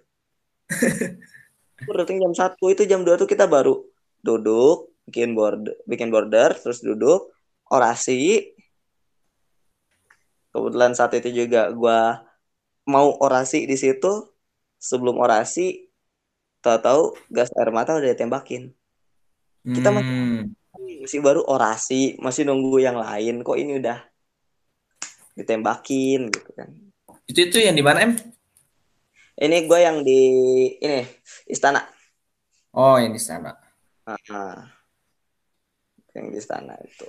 baru 1.86 1.96
datang 2.04 2.18
jam 2.20 2.32
1 2.32 2.64
itu 2.68 2.82
jam 2.84 3.00
2 3.00 3.16
tuh 3.16 3.24
kita 3.24 3.44
baru 3.44 3.80
duduk, 4.20 4.92
bikin 5.08 5.32
border, 5.32 5.76
bikin 5.84 6.12
border, 6.12 6.52
terus 6.52 6.80
duduk, 6.80 7.32
orasi. 7.68 8.52
Kebetulan 10.50 10.92
saat 10.92 11.14
itu 11.16 11.44
juga 11.44 11.70
gua 11.70 12.26
mau 12.84 13.14
orasi 13.16 13.64
di 13.64 13.78
situ. 13.78 14.26
Sebelum 14.76 15.16
orasi, 15.16 15.89
tahu-tahu 16.60 17.16
gas 17.28 17.50
air 17.56 17.70
mata 17.72 17.96
udah 17.96 18.12
ditembakin. 18.12 18.72
Kita 19.60 19.88
masih- 19.92 20.08
Hmm. 20.08 20.42
Masih 21.00 21.20
baru 21.20 21.40
orasi, 21.44 22.16
masih 22.20 22.44
nunggu 22.44 22.80
yang 22.80 22.96
lain. 22.96 23.40
Kok 23.40 23.56
ini 23.56 23.80
udah 23.80 23.98
ditembakin 25.34 26.28
gitu 26.28 26.50
kan. 26.52 26.68
Itu 27.24 27.40
itu 27.48 27.58
yang 27.60 27.76
di 27.76 27.84
mana 27.84 28.04
em? 28.04 28.12
Ini 29.40 29.64
gue 29.64 29.78
yang 29.80 30.04
di 30.04 30.20
ini 30.76 31.00
istana. 31.48 31.80
Oh 32.76 33.00
yang 33.00 33.16
di 33.16 33.22
sana. 33.22 33.56
Ah, 34.04 34.68
yang 36.12 36.28
di 36.28 36.36
istana 36.36 36.76
itu. 36.84 37.08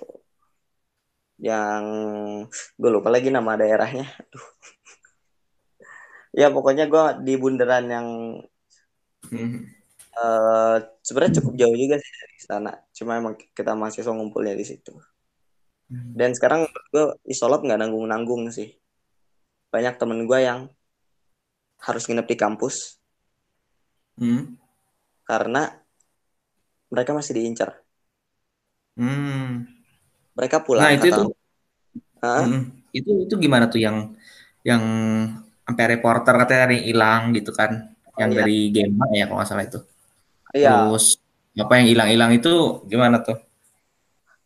Yang 1.41 1.84
gue 2.79 2.89
lupa 2.93 3.12
lagi 3.12 3.27
nama 3.34 3.60
daerahnya. 3.60 4.08
Aduh. 4.08 4.48
ya 6.39 6.48
pokoknya 6.48 6.88
gue 6.88 7.05
di 7.27 7.34
bundaran 7.36 7.86
yang 7.91 8.08
Hmm. 9.31 9.63
eh, 10.11 10.77
sebenarnya 11.07 11.39
cukup 11.41 11.53
jauh 11.55 11.75
juga 11.75 11.95
sih 12.03 12.11
dari 12.19 12.35
istana. 12.35 12.71
Cuma 12.91 13.11
emang 13.19 13.35
kita 13.57 13.71
mahasiswa 13.79 14.11
ngumpulnya 14.11 14.53
di 14.59 14.65
situ. 14.67 14.91
Dan 15.91 16.31
sekarang 16.31 16.67
gue 16.91 17.19
isolop 17.27 17.63
nggak 17.67 17.79
nanggung-nanggung 17.79 18.47
sih. 18.51 18.71
Banyak 19.71 20.00
temen 20.00 20.23
gue 20.27 20.39
yang 20.39 20.67
harus 21.81 22.03
nginep 22.05 22.27
di 22.29 22.38
kampus 22.38 23.01
Hmm. 24.21 24.53
karena 25.25 25.71
mereka 26.91 27.15
masih 27.15 27.33
diincar. 27.33 27.81
Hmm. 29.00 29.65
Mereka 30.38 30.61
pulang. 30.61 30.85
Nah 30.85 30.93
itu 30.93 31.07
itu 31.09 31.23
Hah? 32.21 32.45
Mm, 32.45 32.85
itu 32.93 33.11
itu 33.25 33.33
gimana 33.41 33.65
tuh 33.65 33.81
yang 33.81 34.13
yang 34.61 34.83
sampai 35.65 35.97
reporter 35.97 36.38
katanya 36.38 36.61
ada 36.69 36.73
yang 36.77 36.85
hilang 36.85 37.21
gitu 37.33 37.50
kan? 37.50 37.97
Yang 38.21 38.31
iya. 38.31 38.37
dari 38.37 38.57
Gemma 38.69 39.05
ya 39.09 39.25
kalau 39.25 39.37
nggak 39.41 39.49
salah 39.49 39.65
itu. 39.65 39.79
Iya. 40.53 40.69
Terus 40.85 41.05
apa 41.57 41.73
yang 41.81 41.87
hilang-hilang 41.89 42.31
itu 42.37 42.53
gimana 42.85 43.25
tuh? 43.25 43.37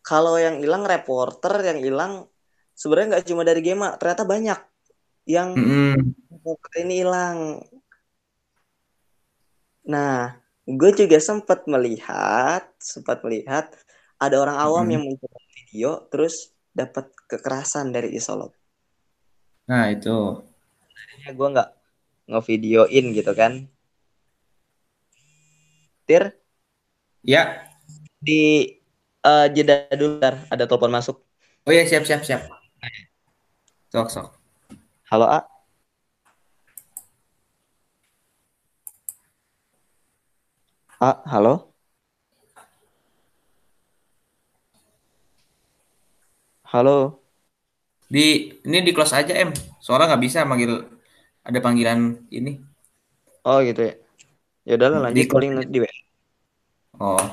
Kalau 0.00 0.38
yang 0.40 0.62
hilang 0.62 0.88
reporter 0.88 1.60
yang 1.60 1.78
hilang 1.82 2.12
sebenarnya 2.72 3.18
nggak 3.18 3.26
cuma 3.28 3.42
dari 3.42 3.60
Gema, 3.60 3.96
ternyata 4.00 4.24
banyak 4.24 4.60
yang 5.26 5.48
reporter 6.30 6.72
ini 6.80 7.02
hilang. 7.02 7.60
Nah, 9.86 10.34
gue 10.66 10.90
juga 10.94 11.18
sempat 11.18 11.66
melihat, 11.70 12.66
sempat 12.78 13.22
melihat 13.22 13.70
ada 14.18 14.36
orang 14.38 14.58
awam 14.58 14.86
Mm-mm. 14.86 14.94
yang 14.94 15.02
mencoba 15.06 15.38
video 15.54 15.90
terus 16.10 16.54
dapat 16.70 17.08
kekerasan 17.26 17.90
dari 17.90 18.14
isolop. 18.14 18.52
Nah 19.66 19.90
itu. 19.90 20.42
Gue 21.34 21.48
nggak 21.50 21.70
ngevideoin 22.30 23.06
gitu 23.14 23.32
kan. 23.34 23.66
Tir? 26.06 26.34
Ya. 27.22 27.66
Di 28.22 28.74
uh, 29.26 29.46
jeda 29.50 29.86
dulu 29.94 30.18
ntar, 30.18 30.46
ada 30.50 30.64
telepon 30.66 30.92
masuk. 30.94 31.22
Oh 31.66 31.72
ya 31.74 31.82
siap 31.86 32.06
siap 32.06 32.22
siap. 32.22 32.42
Sok 33.90 34.08
sok. 34.14 34.26
Halo 35.10 35.26
A. 35.26 35.40
A, 41.00 41.10
halo. 41.28 41.74
Halo. 46.72 47.22
Di 48.08 48.54
ini 48.66 48.78
di 48.86 48.92
close 48.96 49.14
aja 49.14 49.34
M. 49.34 49.50
Suara 49.82 50.06
nggak 50.06 50.22
bisa 50.22 50.46
manggil 50.46 50.95
ada 51.46 51.58
panggilan 51.62 52.26
ini. 52.34 52.58
Oh 53.46 53.62
gitu 53.62 53.78
ya. 53.86 53.94
Ya 54.66 54.74
udahlah 54.74 54.98
lanjut 55.06 55.22
Di- 55.22 55.30
paling 55.30 55.50
nanti 55.54 55.70
di 55.70 55.78
WA. 55.78 55.94
Oh, 56.98 57.26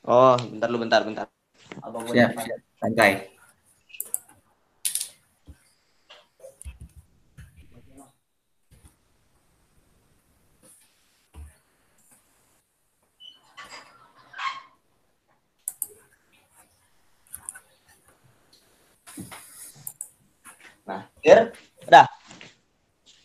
Oh, 0.00 0.34
bentar 0.36 0.68
lu 0.72 0.80
bentar 0.80 1.00
bentar. 1.04 1.28
Abang 1.84 2.02
gua 2.08 2.12
siap. 2.12 2.32
Santai. 2.80 3.28
Clear? 21.20 21.52
Udah. 21.86 22.06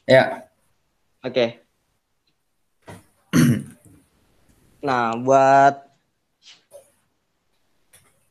Ya, 0.05 0.45
Oke. 1.19 1.57
nah, 4.85 5.17
buat 5.17 5.81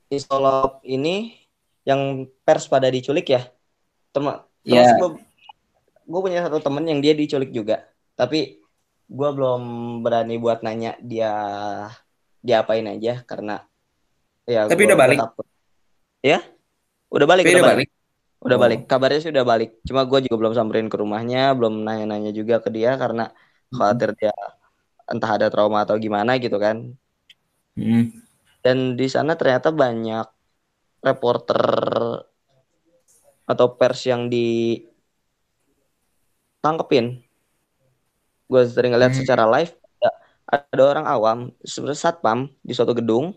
isolop 0.08 0.78
ini 0.86 1.34
yang 1.82 2.30
pers 2.46 2.70
pada 2.70 2.86
diculik 2.88 3.26
ya. 3.28 3.50
Teman, 4.14 4.46
Ya. 4.62 4.94
gue 6.04 6.20
punya 6.22 6.46
satu 6.46 6.62
temen 6.62 6.86
yang 6.86 7.02
dia 7.02 7.12
diculik 7.12 7.50
juga. 7.50 7.82
Tapi 8.14 8.62
gue 9.04 9.30
belum 9.34 9.62
berani 10.00 10.38
buat 10.38 10.62
nanya 10.62 10.96
dia 11.02 11.32
dia 12.40 12.56
apain 12.62 12.84
aja 12.88 13.20
karena 13.26 13.60
ya 14.46 14.64
Tapi 14.70 14.82
udah 14.86 14.96
balik? 14.96 15.18
takut. 15.18 15.46
Ya? 16.22 16.40
Udah 17.12 17.26
balik, 17.28 17.44
tapi 17.44 17.52
udah 17.52 17.60
udah 17.60 17.70
balik. 17.74 17.88
balik. 17.90 17.93
Udah 18.44 18.56
Oh. 18.60 18.62
balik. 18.64 18.80
Kabarnya 18.90 19.20
sih 19.24 19.32
udah 19.34 19.44
balik. 19.46 19.70
Cuma 19.88 20.04
gue 20.04 20.18
juga 20.28 20.36
belum 20.40 20.52
samperin 20.56 20.88
ke 20.92 20.96
rumahnya, 21.00 21.56
belum 21.56 21.80
nanya-nanya 21.86 22.30
juga 22.36 22.60
ke 22.64 22.68
dia 22.68 22.92
karena 23.00 23.32
khawatir 23.72 24.12
dia 24.20 24.32
entah 25.08 25.30
ada 25.36 25.48
trauma 25.52 25.84
atau 25.84 25.96
gimana 26.00 26.36
gitu 26.40 26.56
kan. 26.60 26.92
Hmm. 27.76 28.04
Dan 28.64 28.96
di 29.00 29.06
sana 29.08 29.32
ternyata 29.36 29.68
banyak 29.72 30.24
reporter 31.04 31.60
atau 33.44 33.66
pers 33.76 34.00
yang 34.08 34.28
ditangkepin. 34.32 37.20
Gue 38.48 38.62
sering 38.68 38.92
ngeliat 38.96 39.12
Hmm. 39.16 39.20
secara 39.24 39.44
live 39.48 39.72
ada, 40.00 40.10
ada 40.70 40.82
orang 40.84 41.06
awam 41.08 41.38
sebenarnya 41.64 42.00
satpam 42.00 42.48
di 42.60 42.72
suatu 42.76 42.92
gedung 42.96 43.32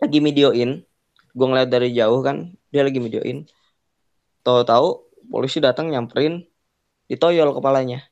lagi 0.00 0.18
videoin. 0.20 0.84
Gue 1.32 1.46
ngeliat 1.48 1.68
dari 1.72 1.92
jauh 1.96 2.20
kan 2.20 2.52
dia 2.72 2.84
lagi 2.84 3.00
videoin. 3.00 3.44
Tahu-tahu 4.42 5.06
polisi 5.30 5.62
datang 5.62 5.88
nyamperin 5.90 6.42
ditoyol 7.06 7.54
kepalanya. 7.54 8.02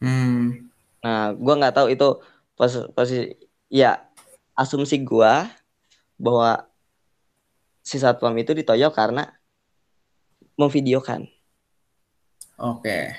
Hmm. 0.00 0.68
Nah, 1.00 1.32
gua 1.36 1.54
nggak 1.60 1.74
tahu 1.76 1.88
itu 1.92 2.08
pas 2.56 2.72
pasti 2.92 3.36
ya 3.72 4.04
asumsi 4.56 5.00
gua 5.00 5.48
bahwa 6.20 6.68
si 7.80 7.96
satpam 7.96 8.36
itu 8.36 8.52
ditoyol 8.52 8.92
karena 8.92 9.32
memvideokan. 10.60 11.24
Oke. 12.60 13.16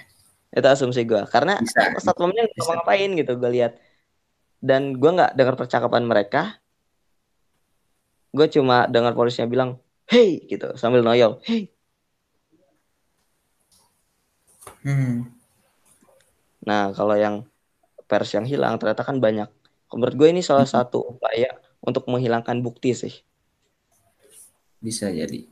Itu 0.54 0.68
asumsi 0.70 1.02
gua 1.10 1.26
karena 1.26 1.58
Bisa. 1.58 1.98
satpamnya 1.98 2.46
nggak 2.46 2.62
Bisa. 2.62 2.74
ngapain 2.78 3.10
gitu 3.18 3.32
gue 3.42 3.50
lihat. 3.50 3.74
Dan 4.62 5.02
gua 5.02 5.12
nggak 5.18 5.34
dengar 5.34 5.56
percakapan 5.58 6.06
mereka. 6.06 6.62
Gue 8.32 8.48
cuma 8.48 8.88
dengar 8.88 9.12
polisnya 9.12 9.44
bilang, 9.44 9.76
"Hey!" 10.12 10.44
gitu 10.52 10.76
sambil 10.76 11.00
noyol. 11.02 11.40
"Hey!" 11.48 11.72
Hmm. 14.84 15.32
Nah, 16.68 16.92
kalau 16.92 17.16
yang 17.16 17.48
pers 18.12 18.36
yang 18.36 18.44
hilang 18.44 18.76
ternyata 18.76 19.08
kan 19.08 19.18
banyak. 19.24 19.48
Menurut 19.96 20.16
gue 20.20 20.28
ini 20.30 20.44
salah 20.44 20.68
satu 20.68 21.16
upaya 21.16 21.56
untuk 21.80 22.06
menghilangkan 22.12 22.60
bukti 22.60 22.92
sih. 22.92 23.16
Bisa 24.84 25.08
jadi. 25.08 25.48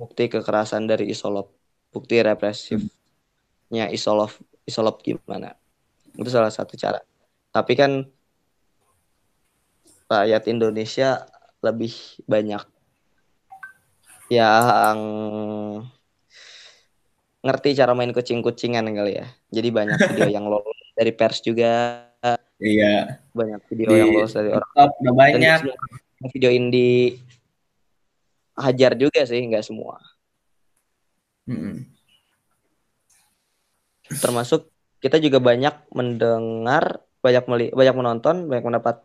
bukti 0.00 0.32
kekerasan 0.32 0.88
dari 0.88 1.12
isolop 1.12 1.52
bukti 1.92 2.24
represifnya 2.24 3.92
isolop 3.92 4.32
isolop 4.64 5.04
gimana 5.04 5.52
itu 6.16 6.32
salah 6.32 6.48
satu 6.48 6.72
cara 6.80 7.04
tapi 7.52 7.76
kan 7.76 8.08
rakyat 10.08 10.48
Indonesia 10.48 11.28
lebih 11.60 11.92
banyak 12.24 12.64
yang 14.30 14.98
ngerti 17.40 17.72
cara 17.72 17.92
main 17.92 18.10
kucing-kucingan 18.10 18.84
kali 18.86 19.16
ya 19.16 19.26
jadi 19.48 19.68
banyak 19.68 19.98
video 20.08 20.28
yang 20.30 20.46
lolos 20.46 20.76
dari 20.92 21.10
pers 21.10 21.40
juga 21.40 22.06
Iya. 22.60 23.16
banyak 23.32 23.60
video 23.66 23.88
Di 23.88 23.96
yang 23.96 24.10
lolos 24.12 24.32
dari 24.32 24.52
orang 24.52 24.68
udah 24.68 24.92
dan 25.00 25.14
banyak. 25.16 25.58
semua 25.64 25.76
videoin 26.28 26.64
di 26.68 27.16
hajar 28.54 28.92
juga 28.94 29.24
sih 29.24 29.40
nggak 29.42 29.64
semua 29.64 29.96
Hmm. 31.40 31.82
termasuk 34.12 34.70
kita 35.00 35.16
juga 35.16 35.40
banyak 35.40 35.72
mendengar 35.90 37.00
banyak 37.18 37.44
meli- 37.44 37.72
banyak 37.72 37.96
menonton 37.96 38.46
banyak 38.46 38.62
mendapat 38.62 39.02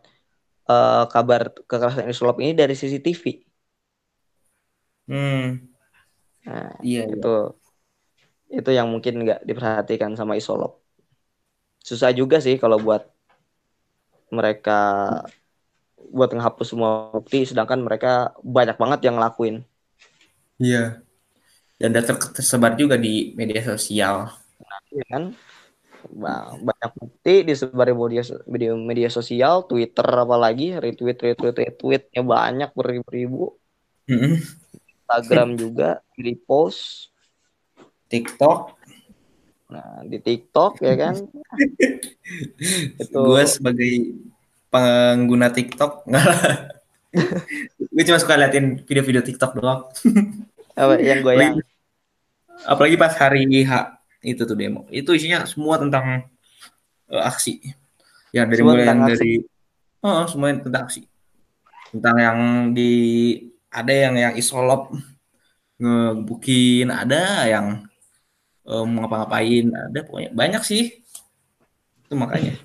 eh, 0.66 1.04
kabar 1.08 1.50
kekerasan 1.64 2.06
isolop 2.06 2.38
ini 2.38 2.52
dari 2.52 2.72
CCTV 2.72 3.22
Hmm. 5.06 5.42
nah, 6.46 6.70
Iya, 6.82 7.00
iya. 7.06 7.14
itu 7.14 7.28
itu 8.58 8.70
yang 8.78 8.88
mungkin 8.92 9.14
nggak 9.26 9.40
diperhatikan 9.48 10.12
sama 10.18 10.38
isolop 10.38 10.72
susah 11.82 12.10
juga 12.14 12.36
sih 12.42 12.56
kalau 12.62 12.78
buat 12.82 13.02
mereka 14.30 14.78
buat 16.16 16.30
menghapus 16.34 16.66
semua 16.72 17.10
bukti 17.14 17.42
sedangkan 17.48 17.80
mereka 17.82 18.32
banyak 18.42 18.76
banget 18.78 19.00
yang 19.06 19.14
ngelakuin 19.18 19.56
Iya. 20.56 21.04
Dan 21.76 21.92
ter- 21.92 22.32
tersebar 22.36 22.72
juga 22.80 22.96
di 22.96 23.36
media 23.36 23.60
sosial. 23.60 24.32
ya 24.96 25.04
kan 25.12 25.24
Ba- 26.22 26.54
banyak 26.68 26.90
bukti 27.00 27.32
disebar 27.48 27.86
di 27.90 27.94
media 27.98 28.22
media, 28.46 28.70
media 28.90 29.08
sosial 29.10 29.54
Twitter 29.70 30.06
apalagi 30.06 30.78
retweet 30.78 31.18
retweet 31.18 31.56
retweetnya 31.60 32.22
banyak 32.22 32.70
beribu-ribu 32.78 33.58
Hmm. 34.06 34.38
Instagram 35.06 35.54
juga 35.54 36.02
repost 36.18 37.14
TikTok. 38.10 38.74
nah 39.66 39.98
di 40.06 40.22
TikTok 40.22 40.78
ya 40.78 40.94
kan 40.94 41.14
itu 43.02 43.18
Gue 43.18 43.42
sebagai 43.50 44.14
pengguna 44.70 45.50
TikTok 45.50 46.06
gue 47.96 48.04
cuma 48.04 48.18
suka 48.20 48.36
liatin 48.36 48.82
video-video 48.84 49.24
TikTok 49.24 49.56
doang. 49.56 49.88
apa 50.76 51.00
yang 51.00 51.24
goyang 51.24 51.56
Apalagi 52.64 52.96
pas 52.96 53.12
hari 53.16 53.44
H 53.64 54.00
itu 54.24 54.42
tuh 54.48 54.56
demo. 54.56 54.88
Itu 54.88 55.12
isinya 55.12 55.44
semua 55.44 55.76
tentang 55.76 56.24
eh, 57.12 57.22
aksi. 57.22 57.60
Ya 58.32 58.48
dari 58.48 58.60
Semua 58.64 58.74
mulai 58.74 58.88
yang 58.88 59.00
aksi. 59.04 59.12
dari 59.12 59.32
oh 60.02 60.24
semua 60.28 60.56
tentang 60.56 60.82
aksi. 60.88 61.02
Tentang 61.92 62.16
yang 62.16 62.38
di 62.72 62.92
ada 63.76 63.92
yang 63.92 64.14
yang 64.16 64.34
isolop 64.40 64.96
ngebukin, 65.76 66.88
ada 66.88 67.44
yang 67.44 67.66
mau 68.66 69.04
ngapa-ngapain, 69.04 69.64
ada 69.70 69.98
pokoknya 70.02 70.30
banyak 70.32 70.62
sih. 70.64 70.84
Itu 72.08 72.14
makanya. 72.16 72.56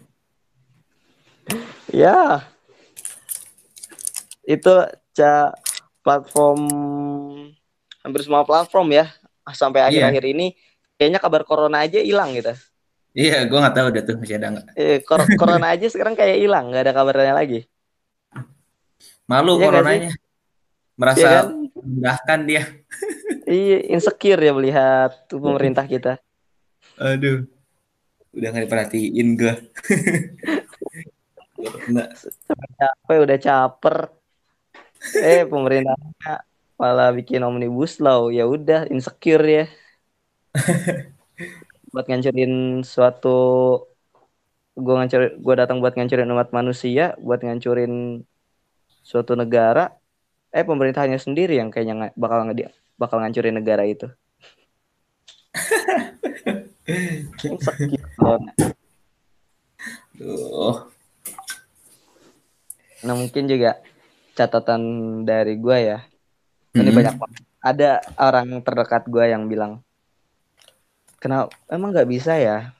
ya 1.91 2.47
itu 4.47 4.73
ca 5.11 5.51
platform 6.01 6.61
hampir 8.01 8.21
semua 8.25 8.47
platform 8.47 8.87
ya 8.95 9.05
sampai 9.51 9.83
Iya. 9.83 10.07
akhir-akhir 10.09 10.23
ini 10.33 10.47
kayaknya 10.95 11.19
kabar 11.19 11.43
corona 11.43 11.83
aja 11.83 11.99
hilang 11.99 12.31
gitu 12.33 12.55
Iya, 13.11 13.43
gue 13.43 13.57
nggak 13.59 13.75
tahu 13.75 13.87
udah 13.91 14.03
tuh 14.07 14.15
masih 14.23 14.35
ada 14.39 14.47
nggak. 14.55 14.65
eh, 14.79 14.97
cor- 15.03 15.27
corona 15.35 15.75
aja 15.75 15.85
sekarang 15.91 16.15
kayak 16.15 16.37
hilang 16.39 16.71
nggak 16.71 16.83
ada 16.87 16.93
kabarnya 16.95 17.35
lagi 17.35 17.59
Malu 19.27 19.59
nggak 19.59 19.67
coronanya. 19.67 20.09
Merasa 20.99 21.19
Iya 21.19 21.29
kan? 21.31 21.45
merendahkan 21.75 22.39
dia. 22.45 22.63
iya 23.47 23.77
insecure 23.91 24.39
ya 24.39 24.51
melihat 24.53 25.09
tuh 25.27 25.39
pemerintah 25.41 25.85
kita 25.87 26.19
Aduh. 26.97 27.47
Udah 28.31 28.47
nggak 28.47 28.63
diperhatiin 28.65 29.27
gue. 29.35 29.53
Nggak. 31.91 32.09
capek 32.79 33.17
udah 33.21 33.37
caper 33.37 33.97
eh 35.17 35.43
pemerintahnya 35.45 36.45
malah 36.77 37.09
bikin 37.13 37.41
omnibus 37.45 38.01
law 38.01 38.29
ya 38.33 38.45
udah 38.49 38.89
insecure 38.89 39.45
ya 39.45 39.65
buat 41.93 42.05
ngancurin 42.07 42.81
suatu 42.81 43.37
gue 44.73 44.93
ngancur 44.97 45.21
gue 45.37 45.55
datang 45.59 45.77
buat 45.83 45.93
ngancurin 45.93 46.29
umat 46.33 46.49
manusia 46.55 47.13
buat 47.21 47.43
ngancurin 47.43 48.23
suatu 49.03 49.35
negara 49.37 49.93
eh 50.51 50.67
pemerintahnya 50.67 51.15
sendiri 51.15 51.55
yang 51.55 51.71
kayaknya 51.71 52.11
bakal 52.19 52.43
nggak 52.43 52.75
bakal 52.99 53.17
ngancurin 53.23 53.55
negara 53.55 53.87
itu. 53.87 54.11
Nah 63.01 63.15
mungkin 63.17 63.49
juga 63.49 63.81
catatan 64.37 64.81
dari 65.25 65.57
gue 65.57 65.77
ya. 65.79 65.99
Ini 66.71 66.87
mm-hmm. 66.87 66.95
banyak 66.95 67.15
ada 67.61 67.99
orang 68.17 68.63
terdekat 68.63 69.03
gue 69.07 69.25
yang 69.27 69.45
bilang, 69.45 69.83
kenapa 71.19 71.51
emang 71.69 71.93
nggak 71.93 72.09
bisa 72.09 72.33
ya 72.39 72.73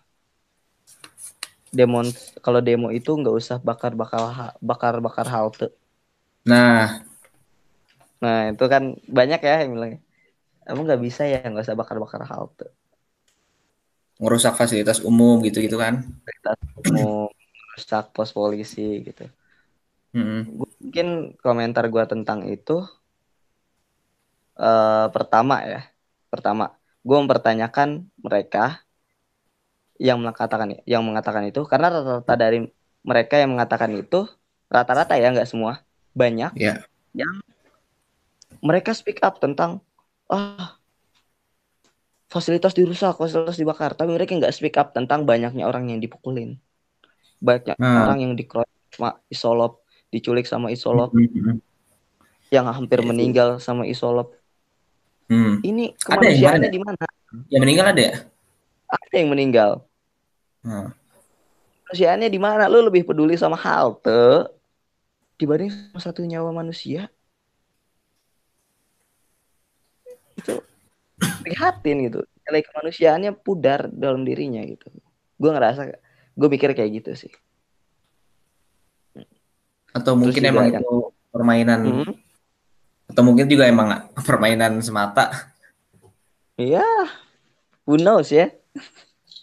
demo 1.72 2.04
kalau 2.44 2.60
demo 2.60 2.92
itu 2.92 3.16
nggak 3.16 3.36
usah 3.36 3.58
bakar 3.64 3.96
bakar 3.96 4.56
bakar 4.60 5.00
bakar 5.00 5.28
halte. 5.28 5.72
Nah, 6.44 7.11
nah 8.22 8.54
itu 8.54 8.66
kan 8.70 8.96
banyak 9.10 9.42
ya 9.42 9.66
yang 9.66 9.74
bilang, 9.74 9.94
emang 10.70 10.84
nggak 10.86 11.02
bisa 11.02 11.26
ya 11.26 11.42
nggak 11.42 11.66
usah 11.66 11.78
bakar 11.78 11.98
bakar 11.98 12.22
halte. 12.30 12.70
Ngerusak 14.22 14.54
fasilitas 14.54 15.02
umum 15.02 15.42
gitu 15.42 15.60
gitu 15.66 15.82
kan? 15.82 16.06
Fasilitas 16.22 16.58
umum, 16.86 17.28
rusak 17.74 18.14
pos 18.14 18.30
polisi 18.30 19.02
gitu. 19.02 19.26
Mm-hmm. 20.14 20.42
Mungkin 20.62 21.08
komentar 21.42 21.90
gue 21.90 22.04
tentang 22.06 22.46
itu 22.46 22.86
uh, 24.62 25.08
pertama 25.10 25.66
ya, 25.66 25.82
pertama 26.30 26.78
gue 27.02 27.18
mempertanyakan 27.18 28.06
mereka 28.22 28.86
yang 30.02 30.22
mengatakan 30.22 30.82
yang 30.90 31.06
mengatakan 31.06 31.46
itu 31.46 31.62
karena 31.66 31.94
rata-rata 31.94 32.34
dari 32.34 32.66
mereka 33.06 33.38
yang 33.38 33.54
mengatakan 33.54 33.94
itu 33.94 34.26
rata-rata 34.70 35.14
ya 35.18 35.30
nggak 35.30 35.50
semua 35.50 35.86
banyak 36.14 36.54
yeah. 36.58 36.82
yang 37.14 37.42
mereka 38.62 38.96
speak 38.96 39.20
up 39.26 39.42
tentang 39.42 39.82
ah 40.32 40.80
fasilitas 42.32 42.72
dirusak 42.72 43.20
fasilitas 43.20 43.60
dibakar 43.60 43.92
tapi 43.92 44.16
mereka 44.16 44.38
nggak 44.38 44.56
speak 44.56 44.80
up 44.80 44.96
tentang 44.96 45.28
banyaknya 45.28 45.68
orang 45.68 45.92
yang 45.92 46.00
dipukulin. 46.00 46.62
Banyak 47.42 47.76
nah. 47.82 48.08
orang 48.08 48.24
yang 48.24 48.34
dikeroyok 48.38 48.94
sama 48.94 49.20
isolop 49.28 49.82
diculik 50.12 50.46
sama 50.46 50.68
Isolop. 50.70 51.16
Mm 51.16 51.32
-hmm. 51.32 51.58
yang 52.52 52.68
hampir 52.68 53.00
ya, 53.00 53.08
meninggal 53.08 53.50
sama 53.64 53.88
Isolop. 53.88 54.36
Hmm. 55.32 55.64
ini 55.64 55.96
kemanusiaannya 55.96 56.68
di 56.68 56.80
mana? 56.84 57.08
Yang 57.48 57.62
meninggal 57.64 57.86
ada 57.96 58.02
ya? 58.04 58.16
Ada 58.92 59.16
yang 59.16 59.30
meninggal. 59.32 59.72
Hmm. 60.60 60.92
kemanusiaannya 61.88 62.28
di 62.28 62.40
mana? 62.44 62.68
Lu 62.68 62.84
lebih 62.84 63.08
peduli 63.08 63.40
sama 63.40 63.56
halte 63.56 64.52
dibanding 65.40 65.72
sama 65.72 66.00
satu 66.04 66.28
nyawa 66.28 66.52
manusia 66.52 67.08
itu 70.42 70.56
prihatin 71.46 72.10
gitu. 72.10 72.20
Nilai 72.50 72.62
kemanusiaannya 72.66 73.32
pudar 73.38 73.88
dalam 73.94 74.26
dirinya 74.26 74.66
gitu. 74.66 74.90
Gue 75.38 75.52
ngerasa 75.54 75.94
gue 76.36 76.50
mikir 76.50 76.74
kayak 76.74 76.92
gitu 77.02 77.12
sih. 77.28 77.34
Atau 79.94 80.18
mungkin 80.18 80.42
emang 80.42 80.72
itu 80.72 81.14
permainan 81.32 81.80
hmm. 81.84 82.14
atau 83.12 83.24
mungkin 83.24 83.48
juga 83.48 83.68
emang 83.68 84.12
permainan 84.18 84.80
semata. 84.82 85.52
Iya. 86.56 86.86
Who 87.86 88.00
knows 88.00 88.32
ya? 88.32 88.50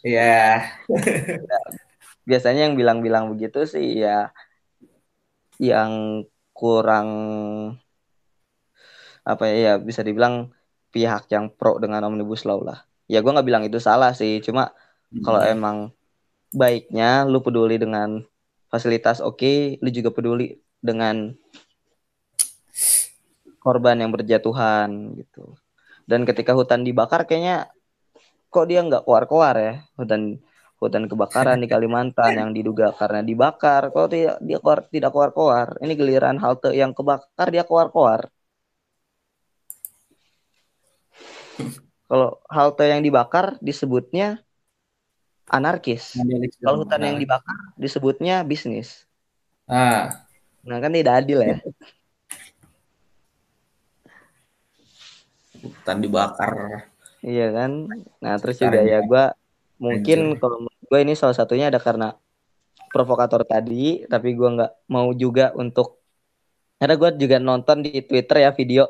Iya. 0.02 0.68
Biasanya 2.28 2.68
yang 2.68 2.76
bilang-bilang 2.76 3.32
begitu 3.32 3.64
sih 3.64 4.04
ya 4.04 4.32
yang 5.58 6.22
kurang 6.54 7.08
apa 9.26 9.44
ya, 9.50 9.54
ya 9.54 9.72
bisa 9.82 10.00
dibilang 10.00 10.54
pihak 10.90 11.28
yang 11.32 11.52
pro 11.52 11.76
dengan 11.76 12.04
omnibus 12.08 12.48
law 12.48 12.60
lah 12.64 12.84
ya 13.08 13.20
gue 13.20 13.30
nggak 13.32 13.46
bilang 13.46 13.64
itu 13.64 13.80
salah 13.80 14.12
sih 14.16 14.40
cuma 14.44 14.72
hmm. 15.12 15.22
kalau 15.24 15.40
emang 15.44 15.76
baiknya 16.52 17.28
lu 17.28 17.44
peduli 17.44 17.76
dengan 17.76 18.24
fasilitas 18.72 19.20
oke, 19.20 19.40
okay, 19.40 19.58
lu 19.80 19.88
juga 19.92 20.12
peduli 20.12 20.56
dengan 20.80 21.32
korban 23.58 23.96
yang 24.00 24.12
berjatuhan 24.12 25.18
gitu. 25.18 25.56
Dan 26.08 26.24
ketika 26.24 26.56
hutan 26.56 26.84
dibakar 26.84 27.28
kayaknya 27.28 27.68
kok 28.48 28.64
dia 28.64 28.80
nggak 28.80 29.04
keluar-keluar 29.04 29.54
ya 29.60 29.74
hutan 30.00 30.40
hutan 30.80 31.04
kebakaran 31.04 31.60
di 31.60 31.68
Kalimantan 31.72 32.32
yang 32.32 32.50
diduga 32.56 32.96
karena 32.96 33.20
dibakar 33.20 33.92
kok 33.92 34.08
tidak 34.08 34.40
dia 34.40 34.56
keluar 34.60 34.78
tidak 34.88 35.10
keluar-keluar. 35.12 35.66
Ini 35.84 35.92
giliran 35.96 36.36
halte 36.40 36.72
yang 36.72 36.96
kebakar 36.96 37.48
dia 37.52 37.64
keluar-keluar. 37.68 38.32
Kalau 42.08 42.40
halte 42.48 42.88
yang 42.88 43.04
dibakar 43.04 43.60
disebutnya 43.60 44.40
anarkis. 45.44 46.16
Kalau 46.64 46.84
hutan 46.84 47.04
yang 47.04 47.20
dibakar 47.20 47.76
disebutnya 47.76 48.40
bisnis. 48.48 49.04
Ah. 49.68 50.24
Nah 50.64 50.80
kan 50.80 50.88
tidak 50.88 51.24
adil 51.24 51.44
ya. 51.44 51.56
Hutan 55.60 56.00
dibakar. 56.00 56.52
Iya 57.20 57.52
kan. 57.52 57.70
Nah 58.24 58.34
terus 58.40 58.56
juga 58.56 58.80
ya 58.80 59.04
gue 59.04 59.24
mungkin 59.76 60.40
kalau 60.40 60.64
gue 60.64 60.98
ini 61.04 61.12
salah 61.12 61.36
satunya 61.36 61.68
ada 61.68 61.76
karena 61.76 62.16
provokator 62.88 63.44
tadi, 63.44 64.08
tapi 64.08 64.32
gue 64.32 64.48
nggak 64.48 64.88
mau 64.88 65.12
juga 65.12 65.52
untuk 65.52 66.00
karena 66.80 66.94
gue 66.96 67.10
juga 67.20 67.36
nonton 67.36 67.84
di 67.84 68.00
Twitter 68.00 68.48
ya 68.48 68.50
video 68.56 68.88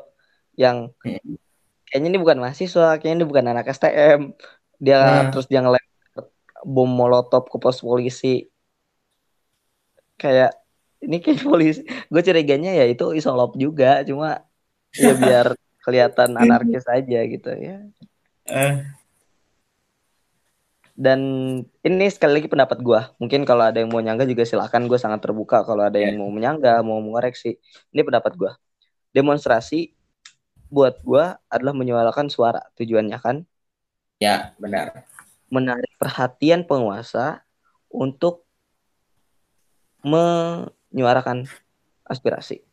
yang 0.55 0.87
hmm. 1.03 1.48
Kayaknya 1.89 2.09
ini 2.13 2.19
bukan 2.21 2.37
mahasiswa, 2.39 2.97
kayaknya 3.01 3.15
ini 3.21 3.27
bukan 3.27 3.45
anak 3.49 3.65
STM. 3.73 4.37
Dia 4.79 4.99
nah. 5.01 5.23
terus 5.33 5.49
dia 5.49 5.59
ngelem 5.59 5.83
bom 6.63 6.87
molotov 6.87 7.47
ke 7.47 7.57
pos 7.59 7.79
polisi 7.79 8.47
kayak 10.19 10.51
ini 10.99 11.23
kayak 11.23 11.43
polisi 11.47 11.81
gue 11.87 12.21
curiganya 12.21 12.75
ya 12.75 12.85
itu 12.87 13.15
isolop 13.15 13.55
juga 13.55 14.03
cuma 14.03 14.43
ya 14.91 15.15
biar 15.15 15.55
kelihatan 15.85 16.35
anarkis 16.35 16.85
aja 16.85 17.19
gitu 17.23 17.49
ya 17.55 17.87
uh. 18.51 18.83
dan 20.99 21.19
ini 21.87 22.05
sekali 22.11 22.43
lagi 22.43 22.51
pendapat 22.51 22.83
gue 22.83 23.01
mungkin 23.17 23.47
kalau 23.47 23.71
ada 23.71 23.79
yang 23.79 23.89
mau 23.89 24.03
nyangga 24.03 24.27
juga 24.27 24.43
silahkan 24.43 24.83
gue 24.83 24.99
sangat 24.99 25.23
terbuka 25.23 25.63
kalau 25.63 25.87
ada 25.87 25.95
yang 25.95 26.19
yeah. 26.19 26.21
mau 26.21 26.29
menyangga 26.29 26.83
mau 26.83 26.99
mengoreksi 26.99 27.55
ini 27.95 28.01
pendapat 28.03 28.35
gue 28.35 28.51
demonstrasi 29.15 29.95
buat 30.69 31.01
gue 31.01 31.25
adalah 31.49 31.73
menyuarakan 31.73 32.29
suara 32.29 32.61
tujuannya 32.77 33.17
kan 33.19 33.43
ya 34.21 34.53
benar 34.61 35.09
menarik 35.49 35.89
perhatian 35.97 36.63
penguasa 36.63 37.41
untuk 37.89 38.45
menyuarakan 40.05 41.49
aspirasi. 42.05 42.63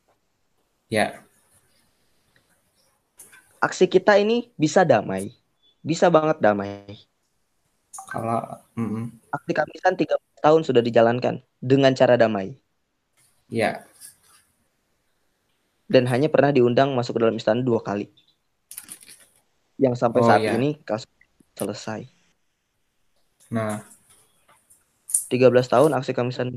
Ya. 0.86 1.24
Aksi 3.58 3.88
kita 3.90 4.20
ini 4.20 4.52
bisa 4.54 4.86
damai, 4.86 5.34
bisa 5.82 6.06
banget 6.12 6.38
damai. 6.38 7.08
Kalau 8.12 8.44
mm 8.76 8.86
-mm. 8.86 9.04
aksi 9.32 9.52
kamisan 9.56 9.96
tiga 9.96 10.20
tahun 10.44 10.62
sudah 10.62 10.84
dijalankan 10.84 11.40
dengan 11.58 11.96
cara 11.96 12.14
damai. 12.20 12.60
Ya. 13.48 13.88
Dan 15.86 16.10
hanya 16.10 16.26
pernah 16.26 16.50
diundang 16.50 16.92
masuk 16.98 17.16
ke 17.16 17.20
dalam 17.22 17.38
istana 17.38 17.62
dua 17.62 17.78
kali. 17.82 18.10
Yang 19.78 20.02
sampai 20.02 20.20
oh, 20.22 20.26
saat 20.26 20.42
ya. 20.42 20.58
ini 20.58 20.78
kasus 20.82 21.06
selesai. 21.54 22.04
Nah, 23.54 23.86
13 25.30 25.50
tahun 25.66 25.90
aksi 25.94 26.12
kamisan 26.14 26.54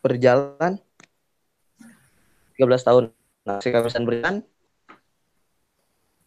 berjalan. 0.00 0.80
13 2.56 2.88
tahun 2.88 3.02
aksi 3.44 3.70
kamisan 3.72 4.04
berjalan. 4.08 4.36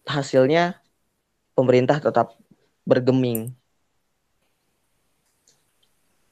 Hasilnya 0.08 0.80
pemerintah 1.58 2.00
tetap 2.00 2.38
bergeming. 2.88 3.52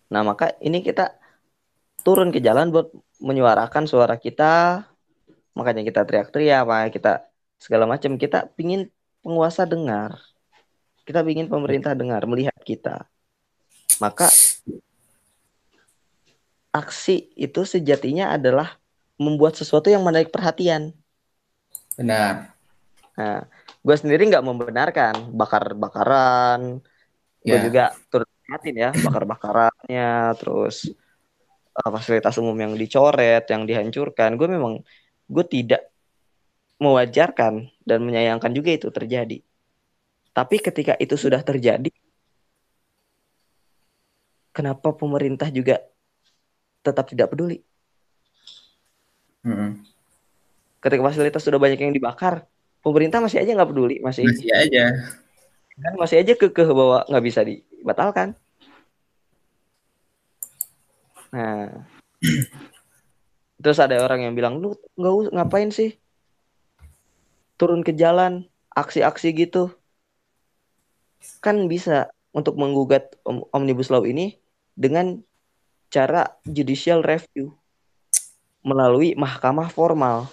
Nah, 0.07 0.21
maka 0.23 0.55
ini 0.63 0.79
kita 0.79 1.17
turun 2.05 2.29
ke 2.29 2.39
jalan 2.39 2.71
buat 2.71 2.93
menyuarakan 3.19 3.89
suara 3.89 4.15
kita. 4.15 4.85
Makanya 5.55 5.81
kita 5.87 6.03
teriak-teriak, 6.03 6.61
makanya 6.67 6.91
kita 6.91 7.11
segala 7.57 7.87
macam. 7.87 8.19
Kita 8.19 8.51
pingin 8.53 8.91
penguasa 9.23 9.63
dengar. 9.63 10.19
Kita 11.07 11.23
pingin 11.23 11.47
pemerintah 11.47 11.95
dengar, 11.95 12.27
melihat 12.27 12.57
kita 12.61 13.07
maka 13.99 14.27
aksi 16.75 17.31
itu 17.39 17.61
sejatinya 17.63 18.35
adalah 18.35 18.75
membuat 19.15 19.55
sesuatu 19.55 19.87
yang 19.87 20.03
menarik 20.03 20.27
perhatian. 20.27 20.91
Benar. 21.95 22.51
Nah, 23.15 23.47
gue 23.79 23.95
sendiri 23.95 24.27
nggak 24.27 24.43
membenarkan 24.43 25.31
bakar-bakaran. 25.31 26.83
Yeah. 27.47 27.55
Gue 27.55 27.57
ya. 27.57 27.63
juga 27.63 27.83
turut 28.11 28.27
prihatin 28.43 28.75
ya 28.75 28.89
bakar-bakarannya, 28.91 30.35
terus 30.35 30.91
uh, 31.79 31.89
fasilitas 31.95 32.35
umum 32.35 32.57
yang 32.59 32.75
dicoret, 32.75 33.47
yang 33.47 33.63
dihancurkan, 33.63 34.35
gue 34.35 34.47
memang 34.51 34.83
gue 35.25 35.45
tidak 35.45 35.89
mewajarkan 36.77 37.71
dan 37.87 37.99
menyayangkan 38.03 38.51
juga 38.51 38.75
itu 38.75 38.87
terjadi. 38.91 39.39
Tapi 40.35 40.55
ketika 40.59 40.93
itu 40.99 41.15
sudah 41.15 41.39
terjadi, 41.39 41.87
kenapa 44.51 44.91
pemerintah 44.91 45.47
juga 45.47 45.79
tetap 46.83 47.07
tidak 47.07 47.31
peduli? 47.31 47.63
Mm-mm. 49.47 49.87
Ketika 50.83 51.01
fasilitas 51.01 51.41
sudah 51.41 51.57
banyak 51.57 51.79
yang 51.79 51.95
dibakar, 51.95 52.43
pemerintah 52.83 53.23
masih 53.23 53.41
aja 53.41 53.55
nggak 53.55 53.71
peduli, 53.71 54.03
masih 54.03 54.27
Masih 54.27 54.51
aja. 54.51 54.85
kan 55.75 55.93
masih 55.99 56.23
aja 56.23 56.33
kekeh 56.39 56.69
bahwa 56.71 57.03
nggak 57.07 57.25
bisa 57.25 57.41
dibatalkan. 57.43 58.35
Nah, 61.35 61.83
terus 63.59 63.79
ada 63.79 63.99
orang 64.03 64.27
yang 64.27 64.33
bilang 64.35 64.59
lu 64.59 64.75
nggak 64.99 65.13
us- 65.15 65.33
ngapain 65.33 65.69
sih? 65.71 65.95
Turun 67.55 67.81
ke 67.81 67.95
jalan 67.95 68.47
aksi-aksi 68.75 69.31
gitu. 69.31 69.71
Kan 71.39 71.71
bisa 71.71 72.11
untuk 72.35 72.59
menggugat 72.59 73.15
om- 73.23 73.47
omnibus 73.55 73.87
law 73.87 74.03
ini 74.03 74.35
dengan 74.75 75.23
cara 75.87 76.35
judicial 76.43 76.99
review 76.99 77.55
melalui 78.59 79.15
mahkamah 79.15 79.71
formal. 79.71 80.27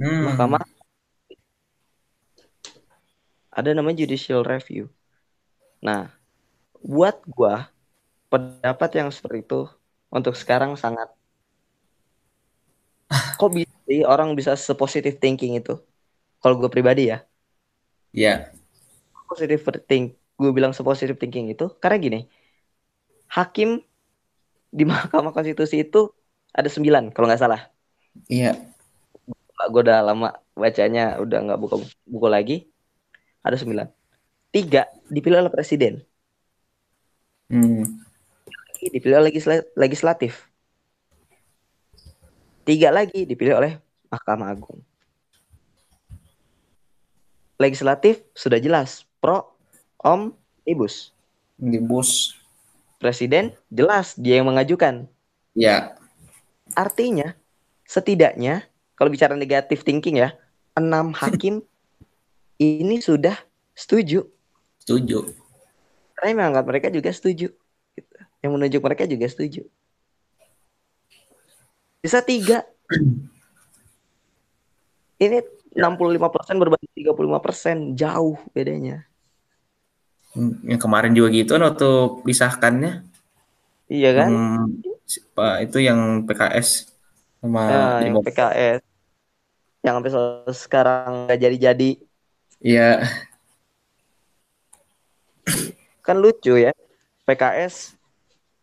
Hmm. 0.00 0.32
mahkamah. 0.32 0.64
Ada 3.54 3.70
namanya 3.76 4.02
judicial 4.02 4.42
review. 4.42 4.90
Nah 5.84 6.10
buat 6.80 7.20
gua 7.28 7.68
pendapat 8.32 8.90
yang 8.98 9.08
seperti 9.14 9.46
itu 9.46 9.68
untuk 10.10 10.34
sekarang 10.34 10.74
sangat 10.74 11.12
kok 13.38 13.50
bisa 13.50 13.76
sih 13.88 14.00
orang 14.04 14.32
bisa 14.38 14.52
sepositif 14.58 15.18
thinking 15.22 15.58
itu? 15.58 15.78
Kalau 16.40 16.60
gue 16.60 16.70
pribadi 16.70 17.10
ya. 17.12 17.24
Ya. 18.14 18.52
positive 19.26 19.64
think 19.90 20.14
gue 20.38 20.50
bilang 20.54 20.70
sepositif 20.70 21.18
thinking 21.18 21.50
itu 21.50 21.66
karena 21.82 21.96
gini. 21.98 22.20
Hakim 23.26 23.82
di 24.70 24.84
Mahkamah 24.86 25.34
Konstitusi 25.34 25.82
itu 25.82 26.10
ada 26.54 26.70
sembilan 26.70 27.10
kalau 27.10 27.26
nggak 27.26 27.42
salah. 27.42 27.70
Iya. 28.30 28.54
gue 29.64 29.80
udah 29.80 30.04
lama 30.04 30.28
bacanya 30.52 31.16
udah 31.18 31.38
nggak 31.50 31.60
buka 31.60 31.76
buku 32.06 32.28
lagi. 32.30 32.56
Ada 33.42 33.58
sembilan. 33.58 33.88
Tiga 34.54 34.86
dipilih 35.10 35.42
oleh 35.42 35.52
presiden. 35.52 36.04
Hmm. 37.50 38.04
dipilih 38.84 39.20
oleh 39.20 39.32
legisla- 39.32 39.68
legislatif 39.76 40.53
tiga 42.64 42.88
lagi 42.90 43.28
dipilih 43.28 43.60
oleh 43.60 43.72
Mahkamah 44.08 44.50
Agung 44.50 44.80
legislatif 47.60 48.24
sudah 48.34 48.58
jelas 48.58 49.06
pro 49.22 49.54
omnibus 50.02 51.14
Di 51.54 51.78
bus. 51.78 52.34
presiden 52.98 53.54
jelas 53.70 54.18
dia 54.18 54.42
yang 54.42 54.50
mengajukan 54.50 55.06
Ya. 55.54 55.94
Artinya, 56.74 57.38
setidaknya 57.86 58.66
kalau 58.98 59.10
bicara 59.10 59.38
negatif 59.38 59.86
thinking 59.86 60.18
ya, 60.18 60.34
enam 60.74 61.14
hakim 61.14 61.62
ini 62.58 62.98
sudah 62.98 63.38
setuju. 63.78 64.26
Setuju. 64.82 65.30
Karena 66.18 66.42
menganggap 66.42 66.66
mereka 66.66 66.88
juga 66.90 67.14
setuju. 67.14 67.54
Gitu. 67.94 68.14
Yang 68.42 68.50
menunjuk 68.50 68.82
mereka 68.82 69.06
juga 69.06 69.26
setuju. 69.30 69.62
Bisa 72.04 72.20
tiga. 72.20 72.68
Ini 75.16 75.40
65% 75.72 76.60
berbanding 76.60 76.92
35%. 77.00 77.96
Jauh 77.96 78.36
bedanya. 78.52 79.08
Hmm, 80.36 80.60
Yang 80.68 80.80
kemarin 80.84 81.16
juga 81.16 81.32
gitu 81.32 81.56
kan 81.56 81.64
waktu 81.64 81.90
pisahkannya. 82.28 82.92
Iya 83.88 84.10
kan? 84.12 84.28
Hmm, 84.28 84.84
Pak 85.32 85.64
itu 85.64 85.80
yang 85.80 86.28
PKS 86.28 86.92
sama 87.40 87.60
Nah, 87.72 87.98
yang. 88.04 88.20
PKS. 88.20 88.84
Yang 89.80 89.94
sampai 89.96 90.12
sekarang 90.52 91.08
nggak 91.24 91.40
jadi-jadi. 91.40 91.90
Iya. 92.60 92.90
kan 96.04 96.20
lucu 96.20 96.60
ya 96.60 96.72
PKS 97.24 97.96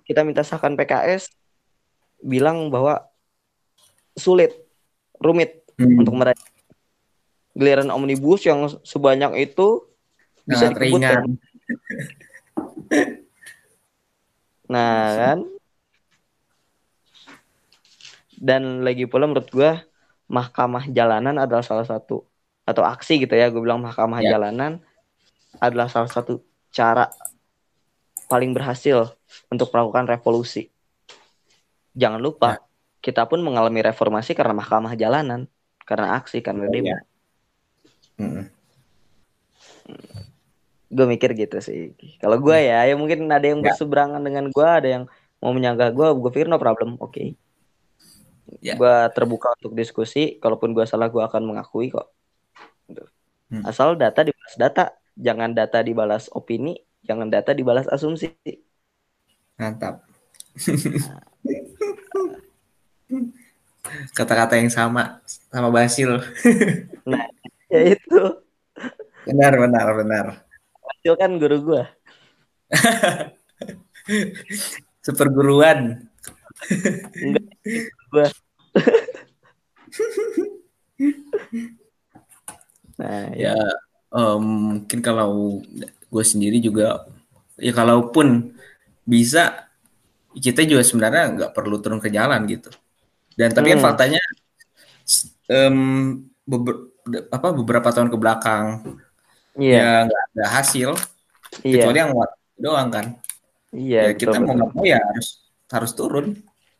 kita 0.05 0.21
minta 0.21 0.45
sahkan 0.45 0.77
PKS 0.77 1.33
bilang 2.21 2.69
bahwa 2.69 3.10
sulit 4.13 4.51
rumit 5.17 5.61
Hmm, 5.73 5.97
untuk 5.97 6.13
meraih 6.13 6.37
giliran 7.51 7.89
omnibus 7.89 8.45
yang 8.45 8.69
sebanyak 8.85 9.49
itu 9.49 9.81
bisa 10.45 10.69
sangat 10.69 10.77
ringan. 10.77 11.25
dikebutkan 11.25 11.25
nah 14.67 15.09
kan 15.19 15.39
dan 18.37 18.81
lagi 18.81 19.05
pula 19.05 19.25
menurut 19.25 19.49
gua 19.49 19.81
mahkamah 20.25 20.87
jalanan 20.87 21.37
adalah 21.37 21.61
salah 21.61 21.83
satu 21.83 22.23
atau 22.63 22.83
aksi 22.85 23.25
gitu 23.25 23.33
ya 23.33 23.49
gue 23.49 23.59
bilang 23.59 23.81
mahkamah 23.81 24.21
Ya. 24.21 24.37
jalanan 24.37 24.79
adalah 25.59 25.89
salah 25.89 26.07
satu 26.07 26.39
cara 26.71 27.09
paling 28.31 28.55
berhasil 28.55 29.11
untuk 29.51 29.67
melakukan 29.75 30.07
revolusi. 30.07 30.71
Jangan 31.91 32.23
lupa, 32.23 32.63
kita 33.01 33.25
pun 33.25 33.41
mengalami 33.41 33.81
reformasi 33.81 34.37
karena 34.37 34.53
mahkamah 34.53 34.93
jalanan, 34.93 35.49
karena 35.83 36.15
aksi, 36.21 36.39
karena 36.45 36.69
Iya. 36.69 36.71
demo. 36.71 36.95
Hmm. 38.21 38.43
Gue 40.91 41.05
mikir 41.07 41.33
gitu 41.33 41.57
sih. 41.63 41.97
Kalau 42.21 42.37
gue 42.37 42.57
ya, 42.61 42.85
ya 42.85 42.93
mungkin 42.93 43.25
ada 43.31 43.43
yang 43.43 43.65
Ya. 43.65 43.73
berseberangan 43.73 44.21
dengan 44.21 44.53
gue, 44.53 44.67
ada 44.67 44.87
yang 44.87 45.03
mau 45.41 45.49
menyanggah 45.55 45.89
gue, 45.89 46.07
gue 46.21 46.29
pikir 46.29 46.45
no 46.45 46.61
problem, 46.61 46.99
oke. 47.01 47.33
Ya. 48.61 48.77
Gue 48.77 48.95
terbuka 49.15 49.55
untuk 49.57 49.73
diskusi, 49.73 50.37
kalaupun 50.37 50.75
gue 50.75 50.85
salah 50.85 51.09
gue 51.09 51.23
akan 51.23 51.41
mengakui 51.47 51.89
kok. 51.89 52.11
Hmm. 53.49 53.63
Asal 53.65 53.97
data 53.97 54.21
dibalas 54.21 54.55
data, 54.59 54.83
jangan 55.17 55.51
data 55.55 55.79
dibalas 55.81 56.27
opini, 56.31 56.77
jangan 57.01 57.31
data 57.31 57.55
dibalas 57.55 57.87
asumsi. 57.89 58.29
Mantap. 59.57 60.03
Kata-kata 64.13 64.61
yang 64.61 64.69
sama 64.69 65.25
sama 65.49 65.73
Basil. 65.73 66.17
Nah, 67.01 67.25
ya 67.65 67.97
itu. 67.97 68.21
Benar, 69.25 69.57
benar, 69.57 69.89
benar. 69.97 70.45
Hasil 70.85 71.17
kan 71.17 71.33
guru 71.41 71.57
gue. 71.65 71.81
Seperguruan. 75.05 76.05
Enggak, 77.17 77.57
gue. 78.13 78.29
nah, 83.01 83.33
ya. 83.33 83.49
Ya, 83.49 83.57
em, 84.13 84.85
mungkin 84.85 85.01
kalau 85.01 85.57
gue 86.13 86.21
sendiri 86.21 86.61
juga, 86.61 87.09
ya 87.57 87.73
kalaupun 87.73 88.53
bisa, 89.09 89.73
kita 90.37 90.61
juga 90.69 90.85
sebenarnya 90.85 91.33
nggak 91.33 91.57
perlu 91.57 91.81
turun 91.81 91.97
ke 91.97 92.13
jalan 92.13 92.45
gitu. 92.45 92.69
Dan 93.39 93.49
tapi 93.55 93.67
kan 93.73 93.79
Hmm. 93.79 93.87
faktanya, 93.87 94.21
em, 95.49 95.77
beber- 96.45 96.91
apa 97.33 97.47
beberapa 97.55 97.89
tahun 97.89 98.11
ke 98.13 98.17
belakang 98.19 98.65
Iya, 99.57 99.75
ya 99.75 99.89
nggak 100.07 100.21
ada 100.31 100.45
hasil, 100.61 100.89
iya, 101.65 101.83
kecuali 101.83 101.97
yang 101.99 102.11
doang 102.61 102.89
kan. 102.93 103.05
iya, 103.75 104.01
Ya 104.07 104.11
kita 104.15 104.37
betul, 104.37 104.45
mau 104.47 104.53
nggak 104.55 104.71
mau 104.77 104.85
ya 104.87 104.99
harus 105.01 105.27
harus 105.71 105.91
turun. 105.97 106.27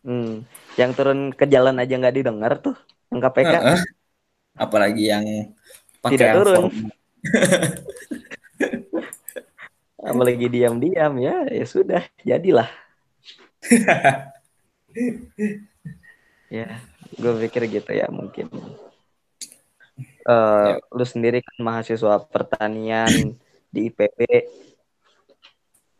Hmm. 0.02 0.48
Yang 0.80 0.92
turun 0.98 1.20
ke 1.36 1.46
jalan 1.52 1.76
aja 1.82 1.94
nggak 2.00 2.16
didengar 2.16 2.54
tuh, 2.64 2.76
yang 3.12 3.20
KPK. 3.20 3.54
Heeh. 3.60 3.80
Apalagi 4.56 5.04
yang 5.10 5.26
pakai 6.00 6.16
Tidak 6.16 6.28
yang 6.28 6.38
turun. 6.42 6.64
Apalagi 10.02 10.50
diam-diam 10.50 11.14
ya, 11.22 11.46
ya 11.46 11.66
sudah, 11.66 12.02
jadilah. 12.26 12.70
Ya, 16.52 16.84
gue 17.16 17.32
pikir 17.48 17.64
gitu 17.72 17.92
ya 17.92 18.12
mungkin. 18.12 18.52
Eh, 20.22 20.68
Ya. 20.68 20.84
lu 20.92 21.06
sendiri 21.08 21.40
kan 21.40 21.58
mahasiswa 21.58 22.20
pertanian 22.22 23.40
di 23.72 23.88
IPB. 23.88 24.20
Eh, 24.22 24.44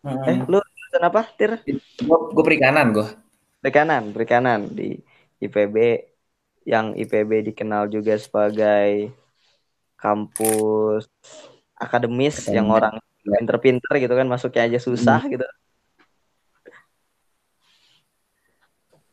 Hmm. 0.04 0.44
lu 0.46 0.60
jurusan 0.60 1.04
apa, 1.04 1.22
Tir? 1.32 1.64
Gue 2.04 2.44
perikanan 2.44 2.92
gue. 2.92 3.08
Perikanan, 3.62 4.12
perikanan 4.12 4.68
di 4.68 5.00
IPB 5.40 6.04
yang 6.64 6.94
IPB 6.94 7.48
dikenal 7.48 7.88
juga 7.88 8.18
sebagai 8.18 9.14
kampus 9.96 11.06
akademis 11.74 12.44
yang 12.48 12.68
Akademis. 12.68 12.78
orang 12.78 12.96
pinter-pinter 13.22 13.94
gitu 13.98 14.14
kan 14.14 14.28
masuknya 14.28 14.68
aja 14.68 14.80
susah 14.82 15.22
gitu. 15.26 15.46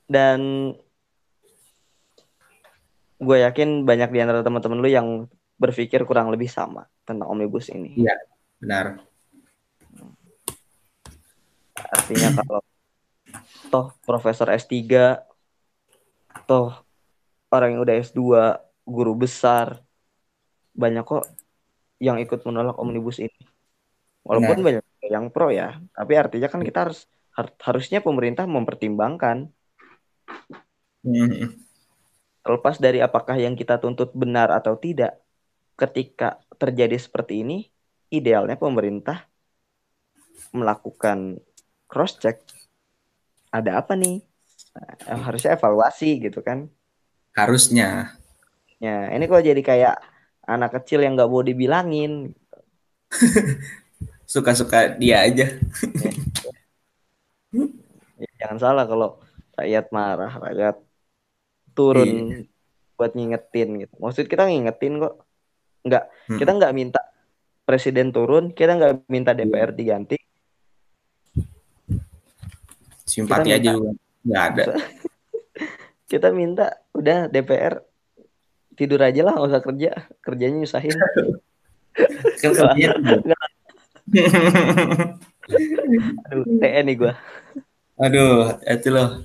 dan 0.09 0.73
gue 3.19 3.37
yakin 3.43 3.83
banyak 3.83 4.15
di 4.15 4.19
antara 4.23 4.47
teman-teman 4.47 4.79
lu 4.79 4.89
yang 4.89 5.09
berpikir 5.59 6.07
kurang 6.07 6.31
lebih 6.31 6.47
sama 6.47 6.87
tentang 7.03 7.27
omnibus 7.27 7.67
ini. 7.69 7.99
Iya, 7.99 8.15
benar. 8.63 9.03
Artinya 11.75 12.31
kalau 12.39 12.61
toh 13.69 13.87
profesor 14.07 14.47
S3, 14.55 14.79
toh 16.47 16.79
orang 17.51 17.75
yang 17.75 17.83
udah 17.83 17.97
S2, 17.99 18.23
guru 18.87 19.13
besar, 19.19 19.83
banyak 20.79 21.03
kok 21.03 21.27
yang 21.99 22.23
ikut 22.23 22.47
menolak 22.47 22.79
omnibus 22.79 23.19
ini. 23.19 23.35
Walaupun 24.23 24.63
Benar. 24.63 24.85
banyak 24.85 24.85
yang 25.11 25.27
pro 25.35 25.51
ya, 25.51 25.83
tapi 25.97 26.15
artinya 26.15 26.47
kan 26.47 26.63
kita 26.63 26.87
harus 26.87 27.09
har- 27.35 27.57
harusnya 27.65 27.99
pemerintah 27.99 28.47
mempertimbangkan 28.47 29.51
Hmm. 30.99 31.55
Terlepas 32.49 32.81
dari 32.81 33.05
apakah 33.05 33.37
yang 33.37 33.53
kita 33.53 33.77
tuntut 33.77 34.17
benar 34.17 34.49
atau 34.49 34.73
tidak. 34.81 35.21
Ketika 35.77 36.41
terjadi 36.57 36.97
seperti 36.97 37.45
ini, 37.45 37.69
idealnya 38.09 38.57
pemerintah 38.57 39.29
melakukan 40.57 41.45
cross 41.85 42.17
check. 42.17 42.41
Ada 43.53 43.85
apa 43.85 43.93
nih? 44.01 44.25
Nah, 45.05 45.29
harusnya 45.29 45.61
evaluasi 45.61 46.25
gitu 46.25 46.41
kan. 46.41 46.73
Harusnya. 47.37 48.17
Ya, 48.81 49.13
ini 49.13 49.29
kok 49.29 49.45
jadi 49.45 49.61
kayak 49.61 49.97
anak 50.49 50.81
kecil 50.81 51.05
yang 51.05 51.21
nggak 51.21 51.29
mau 51.29 51.45
dibilangin. 51.45 52.33
Suka-suka 54.25 54.97
dia 54.97 55.21
aja. 55.29 55.53
Ya, 58.19 58.27
jangan 58.45 58.59
salah 58.59 58.85
kalau 58.85 59.23
rakyat 59.57 59.95
marah, 59.95 60.29
rakyat 60.43 60.88
turun 61.79 62.11
buat 62.99 63.15
ngingetin 63.15 63.79
gitu. 63.79 63.95
Maksud 63.97 64.27
kita 64.27 64.43
ngingetin 64.45 64.99
kok. 64.99 65.23
Nggak, 65.87 66.05
Hmm. 66.27 66.39
kita 66.43 66.51
nggak 66.53 66.75
minta 66.75 67.01
presiden 67.63 68.11
turun, 68.11 68.51
kita 68.51 68.75
nggak 68.75 69.07
minta 69.07 69.31
DPR 69.31 69.71
diganti. 69.71 70.19
Simpati 73.05 73.49
Kita 73.49 73.57
aja 73.57 73.71
minta- 73.71 73.77
juga. 73.79 73.91
Nggak 74.21 74.43
ada. 74.45 74.65
Kita 76.11 76.29
minta 76.33 76.67
udah 76.91 77.29
DPR 77.29 77.85
tidur 78.73 78.99
aja 78.99 79.21
lah, 79.23 79.37
nggak 79.37 79.49
usah 79.49 79.63
kerja. 79.63 79.91
Kerjanya 80.19 80.57
nyusahin. 80.59 80.97
Kan 82.41 82.51
kerjanya 82.51 82.89
Aduh, 86.29 86.45
TN 86.59 86.85
nih 86.85 86.97
gua. 86.97 87.13
Aduh, 87.99 88.57
itu 88.63 88.89
loh. 88.89 89.25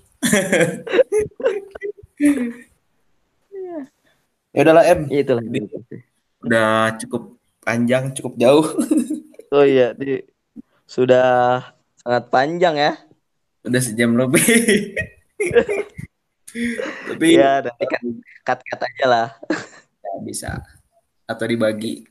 Ya 4.53 4.59
udahlah 4.61 4.83
Em, 4.85 4.99
Ya, 5.09 5.19
itulah. 5.21 5.43
udah 6.43 6.69
cukup 6.99 7.23
panjang, 7.59 8.11
cukup 8.13 8.33
jauh. 8.37 8.67
Oh 9.53 9.61
iya, 9.61 9.93
di, 9.93 10.17
sudah 10.89 11.61
sangat 11.93 12.25
panjang 12.33 12.73
ya. 12.73 12.97
Udah 13.61 13.77
sejam 13.77 14.17
lebih. 14.17 14.41
Tapi 17.05 17.37
Ya, 17.37 17.61
nanti 17.61 17.85
kan 17.85 18.03
cut-cut 18.41 18.81
aja 18.81 19.05
lah. 19.05 19.27
ya 20.01 20.11
bisa 20.25 20.57
atau 21.29 21.45
dibagi. 21.45 22.01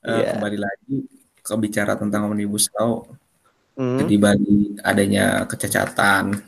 Iya. 0.00 0.32
Kembali 0.32 0.56
lagi 0.56 1.04
ke 1.40 1.52
bicara 1.60 1.92
tentang 1.92 2.32
omnibus 2.32 2.72
law. 2.72 3.04
Hmm. 3.76 4.00
Jadi 4.00 4.14
bagi 4.16 4.56
adanya 4.80 5.44
kecacatan 5.44 6.40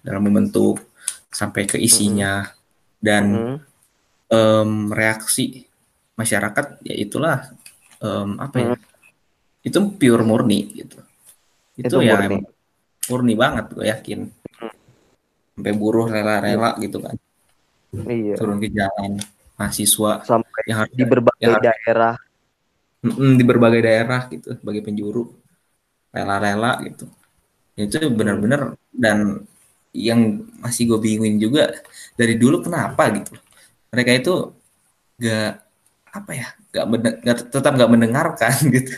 dalam 0.00 0.22
membentuk 0.24 0.80
sampai 1.30 1.62
ke 1.64 1.78
isinya 1.78 2.50
dan 2.98 3.24
Hmm. 3.30 3.56
em, 4.30 4.70
reaksi 4.90 5.64
masyarakat 6.14 6.82
ya 6.84 6.94
itulah 6.94 7.38
em, 7.98 8.36
apa 8.36 8.56
ya? 8.58 8.66
Hmm. 8.74 8.82
Itu 9.60 9.78
pure 9.92 10.24
murni 10.24 10.60
gitu. 10.74 10.98
Itu, 11.76 11.96
Itu 11.96 11.96
ya 12.02 12.16
murni. 12.16 12.26
emang 12.28 12.44
murni 13.08 13.34
banget 13.34 13.64
gue 13.72 13.86
yakin. 13.86 14.20
Sampai 15.54 15.72
buruh 15.76 16.08
rela-rela 16.08 16.72
gitu 16.78 16.98
kan 16.98 17.16
Iya. 17.90 18.38
turun 18.38 18.62
ke 18.62 18.70
jalan 18.70 19.18
mahasiswa 19.58 20.22
Sampai 20.24 20.62
yang 20.64 20.78
harus 20.86 20.94
di 20.94 21.04
berbagai 21.04 21.42
yang 21.42 21.52
harus- 21.58 21.66
daerah. 21.84 22.14
Di 23.10 23.44
berbagai 23.44 23.80
daerah 23.82 24.20
gitu 24.30 24.48
sebagai 24.54 24.80
penjuru 24.80 25.28
rela-rela 26.10 26.80
gitu 26.86 27.06
itu 27.76 27.96
benar-benar 28.12 28.76
dan 28.92 29.40
yang 29.94 30.46
masih 30.62 30.82
gue 30.90 30.98
bingungin 31.02 31.38
juga 31.42 31.74
dari 32.18 32.34
dulu 32.38 32.62
kenapa 32.66 33.10
gitu 33.16 33.34
mereka 33.90 34.10
itu 34.14 34.32
gak 35.22 35.50
apa 36.10 36.32
ya 36.34 36.48
gak, 36.74 36.84
gak- 37.26 37.48
tetap 37.54 37.72
gak 37.78 37.92
mendengarkan 37.92 38.54
gitu 38.76 38.94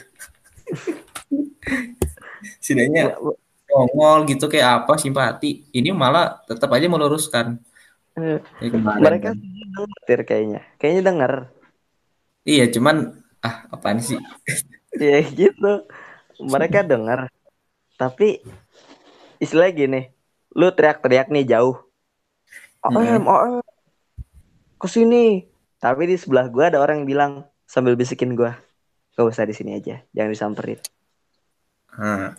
setidaknya 2.62 3.02
nongol 3.70 4.18
gitu 4.30 4.44
kayak 4.52 4.84
apa 4.84 4.92
simpati 5.00 5.46
ini 5.72 5.88
malah 5.94 6.24
tetap 6.48 6.68
aja 6.76 6.86
meluruskan 6.92 7.46
Eh, 8.16 8.38
kemarin 8.72 9.00
Mereka 9.04 9.28
kan. 9.32 9.36
denger 9.74 10.20
kayaknya. 10.28 10.60
Kayaknya 10.78 11.02
denger. 11.08 11.32
iya 12.50 12.64
cuman 12.74 12.96
ah 13.46 13.56
apaan 13.74 13.98
sih 14.08 14.18
Ya 15.00 15.18
gitu. 15.24 15.72
Mereka 16.52 16.78
denger. 16.90 17.20
Tapi 18.00 18.28
istilah 19.42 19.68
gini, 19.74 20.00
lu 20.52 20.68
teriak-teriak 20.72 21.28
nih 21.32 21.44
jauh. 21.48 21.76
OM, 22.82 23.24
OM. 23.24 23.62
Ke 24.76 24.86
sini. 24.90 25.46
Tapi 25.82 26.06
di 26.06 26.16
sebelah 26.18 26.46
gua 26.46 26.70
ada 26.70 26.78
orang 26.78 27.02
yang 27.02 27.08
bilang 27.08 27.32
sambil 27.66 27.98
bisikin 27.98 28.38
gua, 28.38 28.54
gak 29.18 29.26
usah 29.26 29.42
di 29.42 29.54
sini 29.56 29.74
aja, 29.74 29.98
jangan 30.14 30.30
disamperin. 30.30 30.78
Nah, 31.98 32.32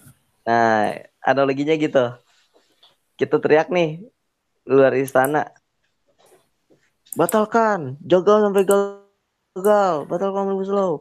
Nah, 0.43 0.91
analoginya 1.23 1.75
gitu. 1.79 2.03
Kita 3.15 3.39
teriak 3.39 3.71
nih 3.71 4.03
luar 4.67 4.91
istana. 4.99 5.47
Batalkan, 7.15 7.95
jagal 8.03 8.43
sampai 8.43 8.63
gagal, 8.67 9.93
batalkan 10.09 10.43
omnibus 10.49 10.71
law. 10.71 10.99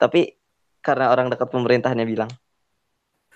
Tapi 0.00 0.34
karena 0.80 1.12
orang 1.12 1.28
dekat 1.30 1.52
pemerintahnya 1.52 2.08
bilang, 2.08 2.32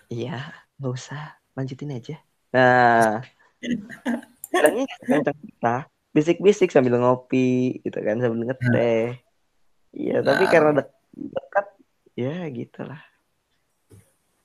iya, 0.09 0.65
nggak 0.81 0.93
usah, 0.95 1.37
lanjutin 1.53 1.93
aja. 1.93 2.17
Nah, 2.55 3.19
bilangnya 4.55 4.87
kencang 5.03 5.39
kita, 5.43 5.75
bisik-bisik 6.15 6.71
sambil 6.71 6.95
ngopi, 7.03 7.83
gitu 7.83 7.99
kan, 7.99 8.17
sambil 8.23 8.47
ngeteh. 8.47 9.19
Iya, 9.91 10.23
tapi 10.23 10.43
Nah. 10.47 10.51
karena 10.55 10.71
dek- 10.79 10.99
dekat, 11.35 11.67
ya 12.15 12.35
gitulah. 12.55 13.03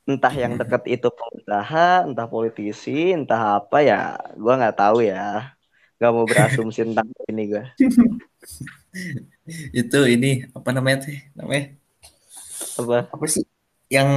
Entah 0.09 0.33
yang 0.33 0.57
dekat 0.57 0.89
itu 0.89 1.05
pemerintahan, 1.13 2.09
entah 2.09 2.25
politisi, 2.25 3.13
entah 3.13 3.61
apa 3.61 3.77
ya, 3.85 4.17
gua 4.41 4.57
nggak 4.57 4.77
tahu 4.81 5.05
ya. 5.05 5.53
Gak 6.01 6.11
mau 6.15 6.25
berasumsi 6.25 6.81
tentang 6.81 7.05
ini 7.29 7.43
gua. 7.53 7.65
itu 9.73 9.99
ini 10.05 10.45
apa 10.53 10.69
namanya 10.73 11.09
teh 11.09 11.17
namanya 11.37 11.73
Apa? 12.77 13.09
apa 13.09 13.25
sih 13.29 13.45
yang 13.89 14.09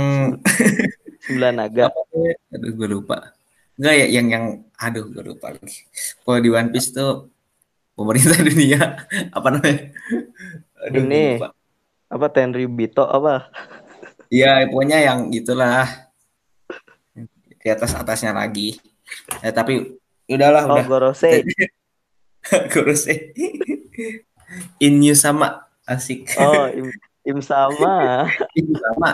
Sembilan 1.24 1.54
naga. 1.56 1.88
aduh 2.52 2.72
gue 2.76 2.88
lupa 2.88 3.32
enggak 3.74 3.94
ya 3.96 4.06
yang 4.10 4.26
yang 4.28 4.44
aduh 4.74 5.06
gue 5.06 5.22
lupa 5.24 5.50
lagi 5.50 5.84
kalau 6.22 6.38
di 6.38 6.50
One 6.50 6.70
Piece 6.70 6.90
tuh 6.90 7.28
pemerintah 7.92 8.38
dunia 8.48 8.80
apa 9.28 9.48
namanya 9.48 9.78
aduh, 10.82 11.02
Ini. 11.02 11.24
lupa. 11.36 11.48
Apa 12.08 12.26
Tenryubito 12.28 13.04
apa? 13.04 13.48
iya 14.28 14.64
pokoknya 14.66 14.98
yang 15.02 15.18
gitulah 15.28 15.88
di 17.56 17.68
atas 17.68 17.92
atasnya 17.92 18.32
lagi 18.32 18.76
ya 19.40 19.50
tapi 19.50 19.96
udahlah 20.26 20.66
Oh, 20.66 20.74
udah 20.76 20.84
Gorosei. 20.84 21.44
kurusnya 22.68 23.16
Inyu 24.84 25.14
sama 25.14 25.64
asik 25.84 26.28
Oh, 26.36 26.68
Im, 26.68 26.88
Im 27.22 27.38
sama. 27.40 28.26
Inyu 28.58 28.74
sama 28.76 29.10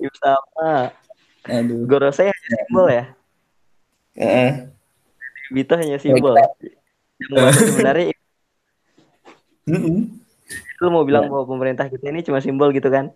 Im 0.00 0.12
sama. 0.16 0.70
aduh 1.44 1.86
Gorosei 1.86 2.26
hanya 2.26 2.40
simbol 2.66 2.86
ya. 2.88 3.04
Bito 5.52 5.76
hanya 5.76 6.00
simbol. 6.00 6.32
Yang 7.20 7.60
sebenarnya 7.72 8.16
Mm-mm. 9.66 10.22
lu 10.78 10.88
mau 10.94 11.02
bilang 11.02 11.26
bahwa 11.26 11.42
pemerintah 11.42 11.90
kita 11.90 12.14
ini 12.14 12.22
cuma 12.22 12.38
simbol 12.38 12.70
gitu 12.70 12.86
kan? 12.86 13.10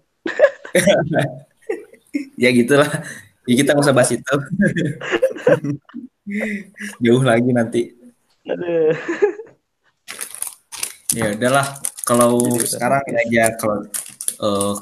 ya 2.42 2.50
gitulah 2.50 2.90
ya 3.46 3.54
kita 3.54 3.74
nggak 3.74 3.86
usah 3.86 3.96
bahas 3.96 4.10
itu 4.14 4.34
jauh 7.04 7.22
lagi 7.22 7.50
nanti 7.52 7.82
Aduh. 8.46 8.94
ya 11.14 11.34
udahlah 11.34 11.66
kalau 12.02 12.40
Jadi 12.40 12.58
udah. 12.58 12.70
sekarang 12.70 13.02
aja 13.14 13.44
kalau 13.58 13.76
eh, 14.40 14.74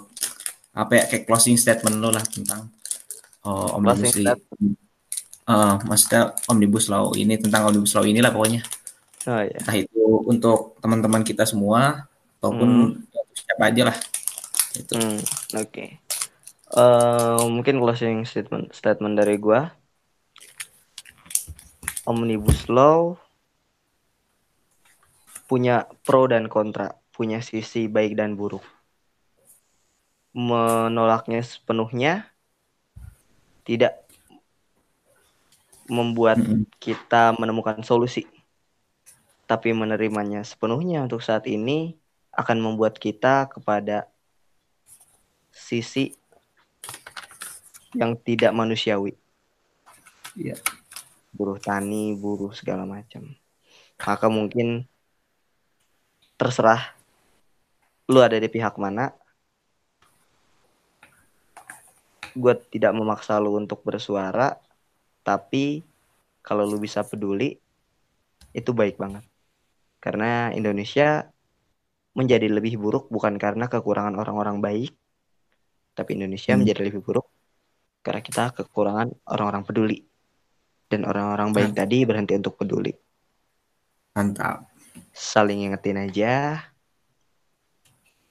apa 0.79 0.93
ya 0.95 1.05
kayak 1.11 1.25
closing 1.27 1.59
statement 1.59 1.99
lo 1.99 2.15
lah 2.15 2.25
tentang 2.25 2.71
omnibus 3.45 4.15
Closing 4.15 4.25
law 4.25 4.39
uh, 5.49 5.81
maksudnya 5.89 6.37
omnibus 6.47 6.93
law 6.93 7.17
ini 7.17 7.41
tentang 7.41 7.67
omnibus 7.73 7.97
law 7.97 8.05
inilah 8.05 8.31
pokoknya. 8.31 8.63
Oh 9.27 9.43
iya. 9.43 9.59
Entah 9.59 9.77
itu 9.77 10.05
untuk 10.29 10.77
teman-teman 10.79 11.25
kita 11.25 11.49
semua 11.49 12.07
ataupun 12.39 12.95
Hmm. 12.95 13.25
siapa 13.35 13.65
aja 13.73 13.83
lah. 13.91 13.97
Itu. 14.77 14.95
Hmm, 14.95 15.19
oke. 15.59 15.85
Eh, 16.69 17.43
mungkin 17.49 17.81
closing 17.81 18.29
statement 18.29 18.77
statement 18.77 19.17
dari 19.17 19.41
gua. 19.41 19.73
Omnibus 22.09 22.69
Law 22.73 23.21
punya 25.45 25.89
pro 26.05 26.25
dan 26.29 26.49
kontra, 26.49 26.97
punya 27.13 27.41
sisi 27.45 27.89
baik 27.89 28.17
dan 28.17 28.37
buruk. 28.37 28.65
Menolaknya 30.33 31.41
sepenuhnya 31.45 32.33
tidak 33.65 34.08
membuat 35.89 36.39
Mm-mm. 36.39 36.69
kita 36.79 37.35
menemukan 37.41 37.81
solusi. 37.83 38.29
Tapi 39.49 39.73
menerimanya 39.73 40.45
sepenuhnya 40.45 41.03
untuk 41.03 41.25
saat 41.25 41.49
ini 41.49 41.97
akan 42.37 42.61
membuat 42.61 43.01
kita 43.01 43.49
kepada 43.49 44.07
sisi 45.49 46.13
yang 47.97 48.15
tidak 48.21 48.53
manusiawi. 48.53 49.17
Iya. 50.37 50.61
Buruh 51.33 51.57
tani, 51.57 52.13
buruh 52.13 52.53
segala 52.53 52.85
macam. 52.85 53.33
Maka 53.99 54.29
mungkin 54.29 54.85
terserah 56.39 56.95
lu 58.07 58.23
ada 58.23 58.39
di 58.39 58.47
pihak 58.47 58.77
mana. 58.77 59.11
Gue 62.39 62.55
tidak 62.71 62.95
memaksa 62.95 63.41
lu 63.43 63.59
untuk 63.59 63.83
bersuara, 63.83 64.55
tapi 65.29 65.85
kalau 66.41 66.65
lu 66.65 66.81
bisa 66.81 67.05
peduli, 67.05 67.61
itu 68.57 68.71
baik 68.73 68.97
banget. 68.97 69.29
Karena 70.01 70.49
Indonesia 70.57 71.29
menjadi 72.17 72.49
lebih 72.49 72.81
buruk 72.81 73.13
bukan 73.13 73.37
karena 73.37 73.69
kekurangan 73.69 74.17
orang-orang 74.17 74.65
baik, 74.65 74.97
tapi 75.93 76.17
Indonesia 76.17 76.57
Hmm. 76.57 76.65
menjadi 76.65 76.89
lebih 76.89 77.05
buruk 77.05 77.29
karena 78.01 78.25
kita 78.25 78.57
kekurangan 78.57 79.13
orang-orang 79.29 79.69
peduli. 79.69 80.01
Dan 80.89 81.05
orang-orang 81.05 81.53
baik 81.53 81.77
Hmm. 81.77 81.79
tadi 81.85 82.09
berhenti 82.09 82.33
untuk 82.33 82.57
peduli. 82.57 82.97
Mantap. 84.17 84.65
Saling 85.13 85.69
ingetin 85.69 86.01
aja. 86.01 86.65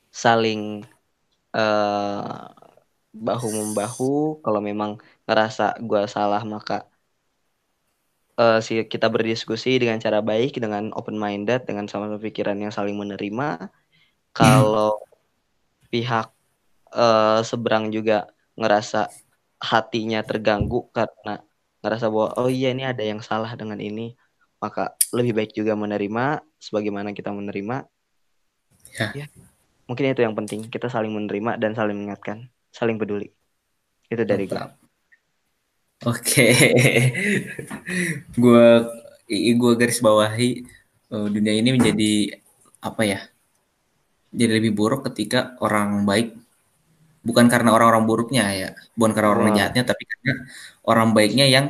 Saling 0.10 0.82
eh 1.54 2.42
bahu 3.14 3.48
membahu. 3.54 4.42
Kalau 4.42 4.58
memang 4.58 4.98
ngerasa 5.28 5.78
gua 5.84 6.08
salah 6.08 6.42
maka 6.48 6.88
eh 8.38 8.60
si 8.62 8.74
kita 8.86 9.10
berdiskusi 9.10 9.82
dengan 9.82 9.98
cara 9.98 10.22
baik, 10.22 10.62
dengan 10.62 10.94
open 10.94 11.18
minded, 11.18 11.66
dengan 11.66 11.90
sama 11.90 12.06
pikiran 12.22 12.58
yang 12.62 12.70
saling 12.70 12.94
menerima. 12.94 13.70
Kalau 14.32 15.02
pihak 15.90 16.30
eh 16.94 17.42
seberang 17.44 17.90
juga 17.90 18.30
ngerasa 18.58 19.10
hatinya 19.58 20.22
terganggu 20.22 20.86
karena 20.94 21.42
ngerasa 21.82 22.06
bahwa 22.14 22.30
oh 22.38 22.50
iya 22.50 22.70
ini 22.74 22.86
ada 22.86 23.02
yang 23.02 23.22
salah 23.26 23.54
dengan 23.58 23.82
ini, 23.82 24.14
maka 24.62 24.94
lebih 25.14 25.34
baik 25.38 25.52
juga 25.58 25.74
menerima 25.74 26.42
sebagaimana 26.62 27.14
kita 27.18 27.34
menerima. 27.34 27.86
Ya. 29.14 29.26
Mungkin 29.90 30.14
itu 30.14 30.22
yang 30.26 30.36
penting, 30.38 30.68
kita 30.68 30.92
saling 30.92 31.14
menerima 31.14 31.58
dan 31.58 31.72
saling 31.74 31.96
mengingatkan, 31.98 32.50
saling 32.76 32.98
peduli. 33.02 33.32
Itu 34.12 34.28
dari 34.28 34.46
gue. 34.46 34.87
Oke. 36.06 36.48
gua 38.42 38.86
i- 39.26 39.58
gua 39.58 39.74
garis 39.74 39.98
bawahi 39.98 40.62
eh, 41.10 41.28
dunia 41.34 41.54
ini 41.58 41.74
menjadi 41.74 42.38
apa 42.84 43.02
ya? 43.08 43.20
Jadi 44.30 44.52
lebih 44.62 44.78
buruk 44.78 45.08
ketika 45.10 45.58
orang 45.64 46.06
baik 46.06 46.38
bukan 47.26 47.50
karena 47.50 47.74
orang-orang 47.74 48.06
buruknya 48.08 48.44
ya, 48.54 48.70
bukan 48.94 49.12
karena 49.18 49.30
orang 49.34 49.52
Wah. 49.52 49.58
jahatnya 49.58 49.84
tapi 49.84 50.04
karena 50.08 50.34
orang 50.86 51.12
baiknya 51.12 51.46
yang 51.50 51.66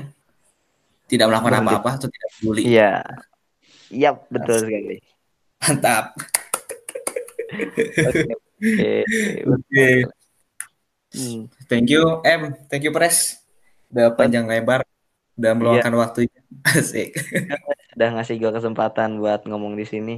tidak 1.08 1.32
melakukan 1.32 1.64
apa-apa 1.64 1.90
atau 1.98 2.08
tidak 2.12 2.30
peduli. 2.38 2.62
Iya. 2.68 2.94
Iya, 3.88 4.10
betul 4.28 4.68
sekali. 4.68 5.00
Mantap. 5.64 6.06
Oke. 8.12 8.34
Oke. 8.60 8.92
Oke. 9.56 9.88
Hmm. 11.16 11.48
Thank 11.72 11.88
you 11.88 12.20
M, 12.28 12.52
thank 12.68 12.84
you 12.84 12.92
Pres. 12.92 13.37
Udah 13.88 14.14
panjang 14.14 14.46
lebar, 14.46 14.84
udah 15.36 15.52
meluangkan 15.56 15.94
waktunya. 15.96 16.40
Asik. 16.76 17.16
Udah 17.96 18.10
ngasih 18.16 18.38
gue 18.38 18.52
kesempatan 18.52 19.18
buat 19.18 19.44
ngomong 19.46 19.76
di 19.76 19.86
sini. 19.88 20.16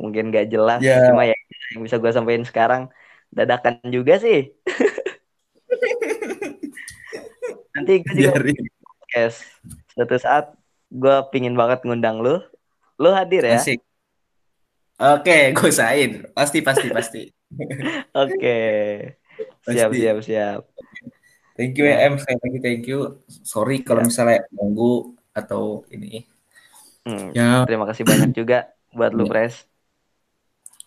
Mungkin 0.00 0.32
gak 0.32 0.48
jelas, 0.48 0.80
Ya. 0.80 1.12
cuma 1.12 1.28
ya 1.28 1.36
yang 1.76 1.84
bisa 1.84 2.00
gue 2.00 2.08
sampaikan 2.08 2.44
sekarang 2.48 2.82
dadakan 3.28 3.78
juga 3.86 4.16
sih. 4.16 4.56
Nanti 7.76 8.02
gue 8.02 8.14
juga 8.18 8.40
podcast. 8.82 9.38
Suatu 9.94 10.16
saat 10.16 10.56
gue 10.90 11.16
pingin 11.30 11.54
banget 11.54 11.84
ngundang 11.84 12.18
lu. 12.18 12.40
Lu 12.96 13.10
hadir 13.12 13.44
ya? 13.46 13.60
Asik. 13.60 13.78
Oke, 15.00 15.56
gue 15.56 15.68
usahain. 15.68 16.28
Pasti, 16.36 16.60
pasti, 16.60 16.88
pasti. 16.92 17.22
Oke. 18.24 18.58
Siap, 19.64 19.88
Pasti. 19.88 19.96
siap, 19.96 20.16
siap. 20.20 20.60
Thank 21.60 21.76
you 21.76 21.84
ya, 21.84 22.08
M. 22.08 22.16
Sekali 22.16 22.40
lagi 22.40 22.58
thank 22.64 22.84
you. 22.88 23.20
Sorry 23.44 23.84
kalau 23.84 24.00
Ya. 24.00 24.08
misalnya 24.08 24.38
ganggu 24.48 25.12
atau 25.36 25.84
ini. 25.92 26.24
Hmm, 27.04 27.36
Ya, 27.36 27.68
Terima 27.68 27.84
kasih 27.84 28.04
banyak 28.08 28.32
juga 28.32 28.72
buat 28.96 29.12
lu, 29.12 29.28
Ya. 29.28 29.30
Pres. 29.30 29.68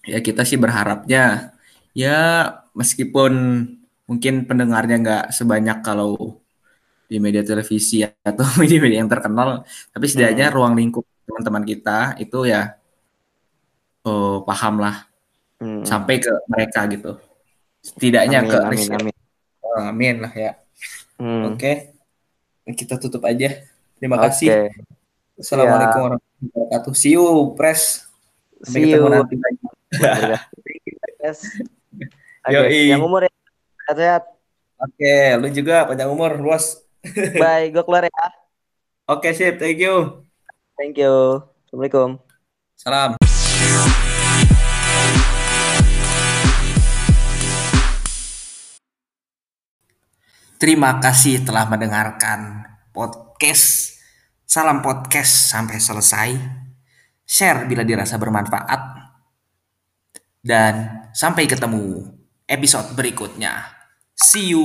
ya 0.04 0.20
kita 0.20 0.44
sih 0.44 0.60
berharapnya 0.60 1.54
ya 1.96 2.18
meskipun 2.76 3.32
mungkin 4.04 4.44
pendengarnya 4.50 4.96
nggak 5.00 5.24
sebanyak 5.32 5.80
kalau 5.80 6.42
di 7.08 7.22
media 7.22 7.46
televisi 7.46 8.02
atau 8.04 8.44
media-media 8.62 9.06
yang 9.06 9.12
terkenal, 9.12 9.62
tapi 9.94 10.06
setidaknya 10.10 10.50
Hmm. 10.50 10.56
ruang 10.58 10.74
lingkup 10.74 11.06
teman-teman 11.24 11.64
kita 11.64 12.18
itu 12.20 12.50
ya 12.50 12.76
oh, 14.04 14.44
paham 14.44 14.82
lah 14.84 15.08
Hmm. 15.64 15.88
sampai 15.88 16.20
ke 16.20 16.34
mereka 16.52 16.84
gitu. 16.92 17.16
Setidaknya 17.80 18.44
Amin, 18.44 18.52
ke 18.52 18.58
amin, 18.60 18.88
amin. 19.00 19.16
Oh, 19.64 19.80
amin 19.80 20.16
lah 20.20 20.34
ya. 20.36 20.52
Hmm. 21.18 21.54
Oke, 21.54 21.94
kita 22.74 22.98
tutup 22.98 23.24
aja. 23.24 23.64
Terima 23.98 24.18
Oke. 24.20 24.32
kasih. 24.32 24.70
Assalamualaikum 25.40 26.00
warahmatullahi 26.04 26.50
wabarakatuh. 26.54 26.94
See 26.94 27.14
you, 27.16 27.26
Pres. 27.58 28.06
Sampai 28.64 28.86
See 28.86 28.94
you. 28.96 29.04
nanti 29.10 29.36
lagi. 29.44 29.66
Yes. 31.24 31.40
Oke, 32.44 32.54
Yoi. 32.54 32.92
yang 32.92 33.04
umur 33.04 33.24
ya. 33.28 33.32
Sehat-sehat. 33.88 34.24
Oke, 34.80 35.14
lu 35.40 35.48
juga 35.52 35.88
panjang 35.88 36.12
umur, 36.12 36.36
luas. 36.40 36.84
Bye, 37.42 37.72
gue 37.72 37.84
keluar 37.84 38.04
ya. 38.08 38.26
Oke, 39.08 39.32
sip. 39.36 39.60
Thank 39.60 39.80
you. 39.84 40.24
Thank 40.76 41.00
you. 41.00 41.44
Assalamualaikum. 41.68 42.20
Salam. 42.76 43.33
Terima 50.64 50.96
kasih 51.04 51.44
telah 51.44 51.68
mendengarkan 51.68 52.64
podcast. 52.96 54.00
Salam 54.48 54.80
podcast 54.80 55.52
sampai 55.52 55.76
selesai. 55.76 56.40
Share 57.28 57.68
bila 57.68 57.84
dirasa 57.84 58.16
bermanfaat. 58.16 58.82
Dan 60.40 61.04
sampai 61.12 61.52
ketemu 61.52 62.08
episode 62.48 62.96
berikutnya. 62.96 63.60
See 64.16 64.56
you. 64.56 64.64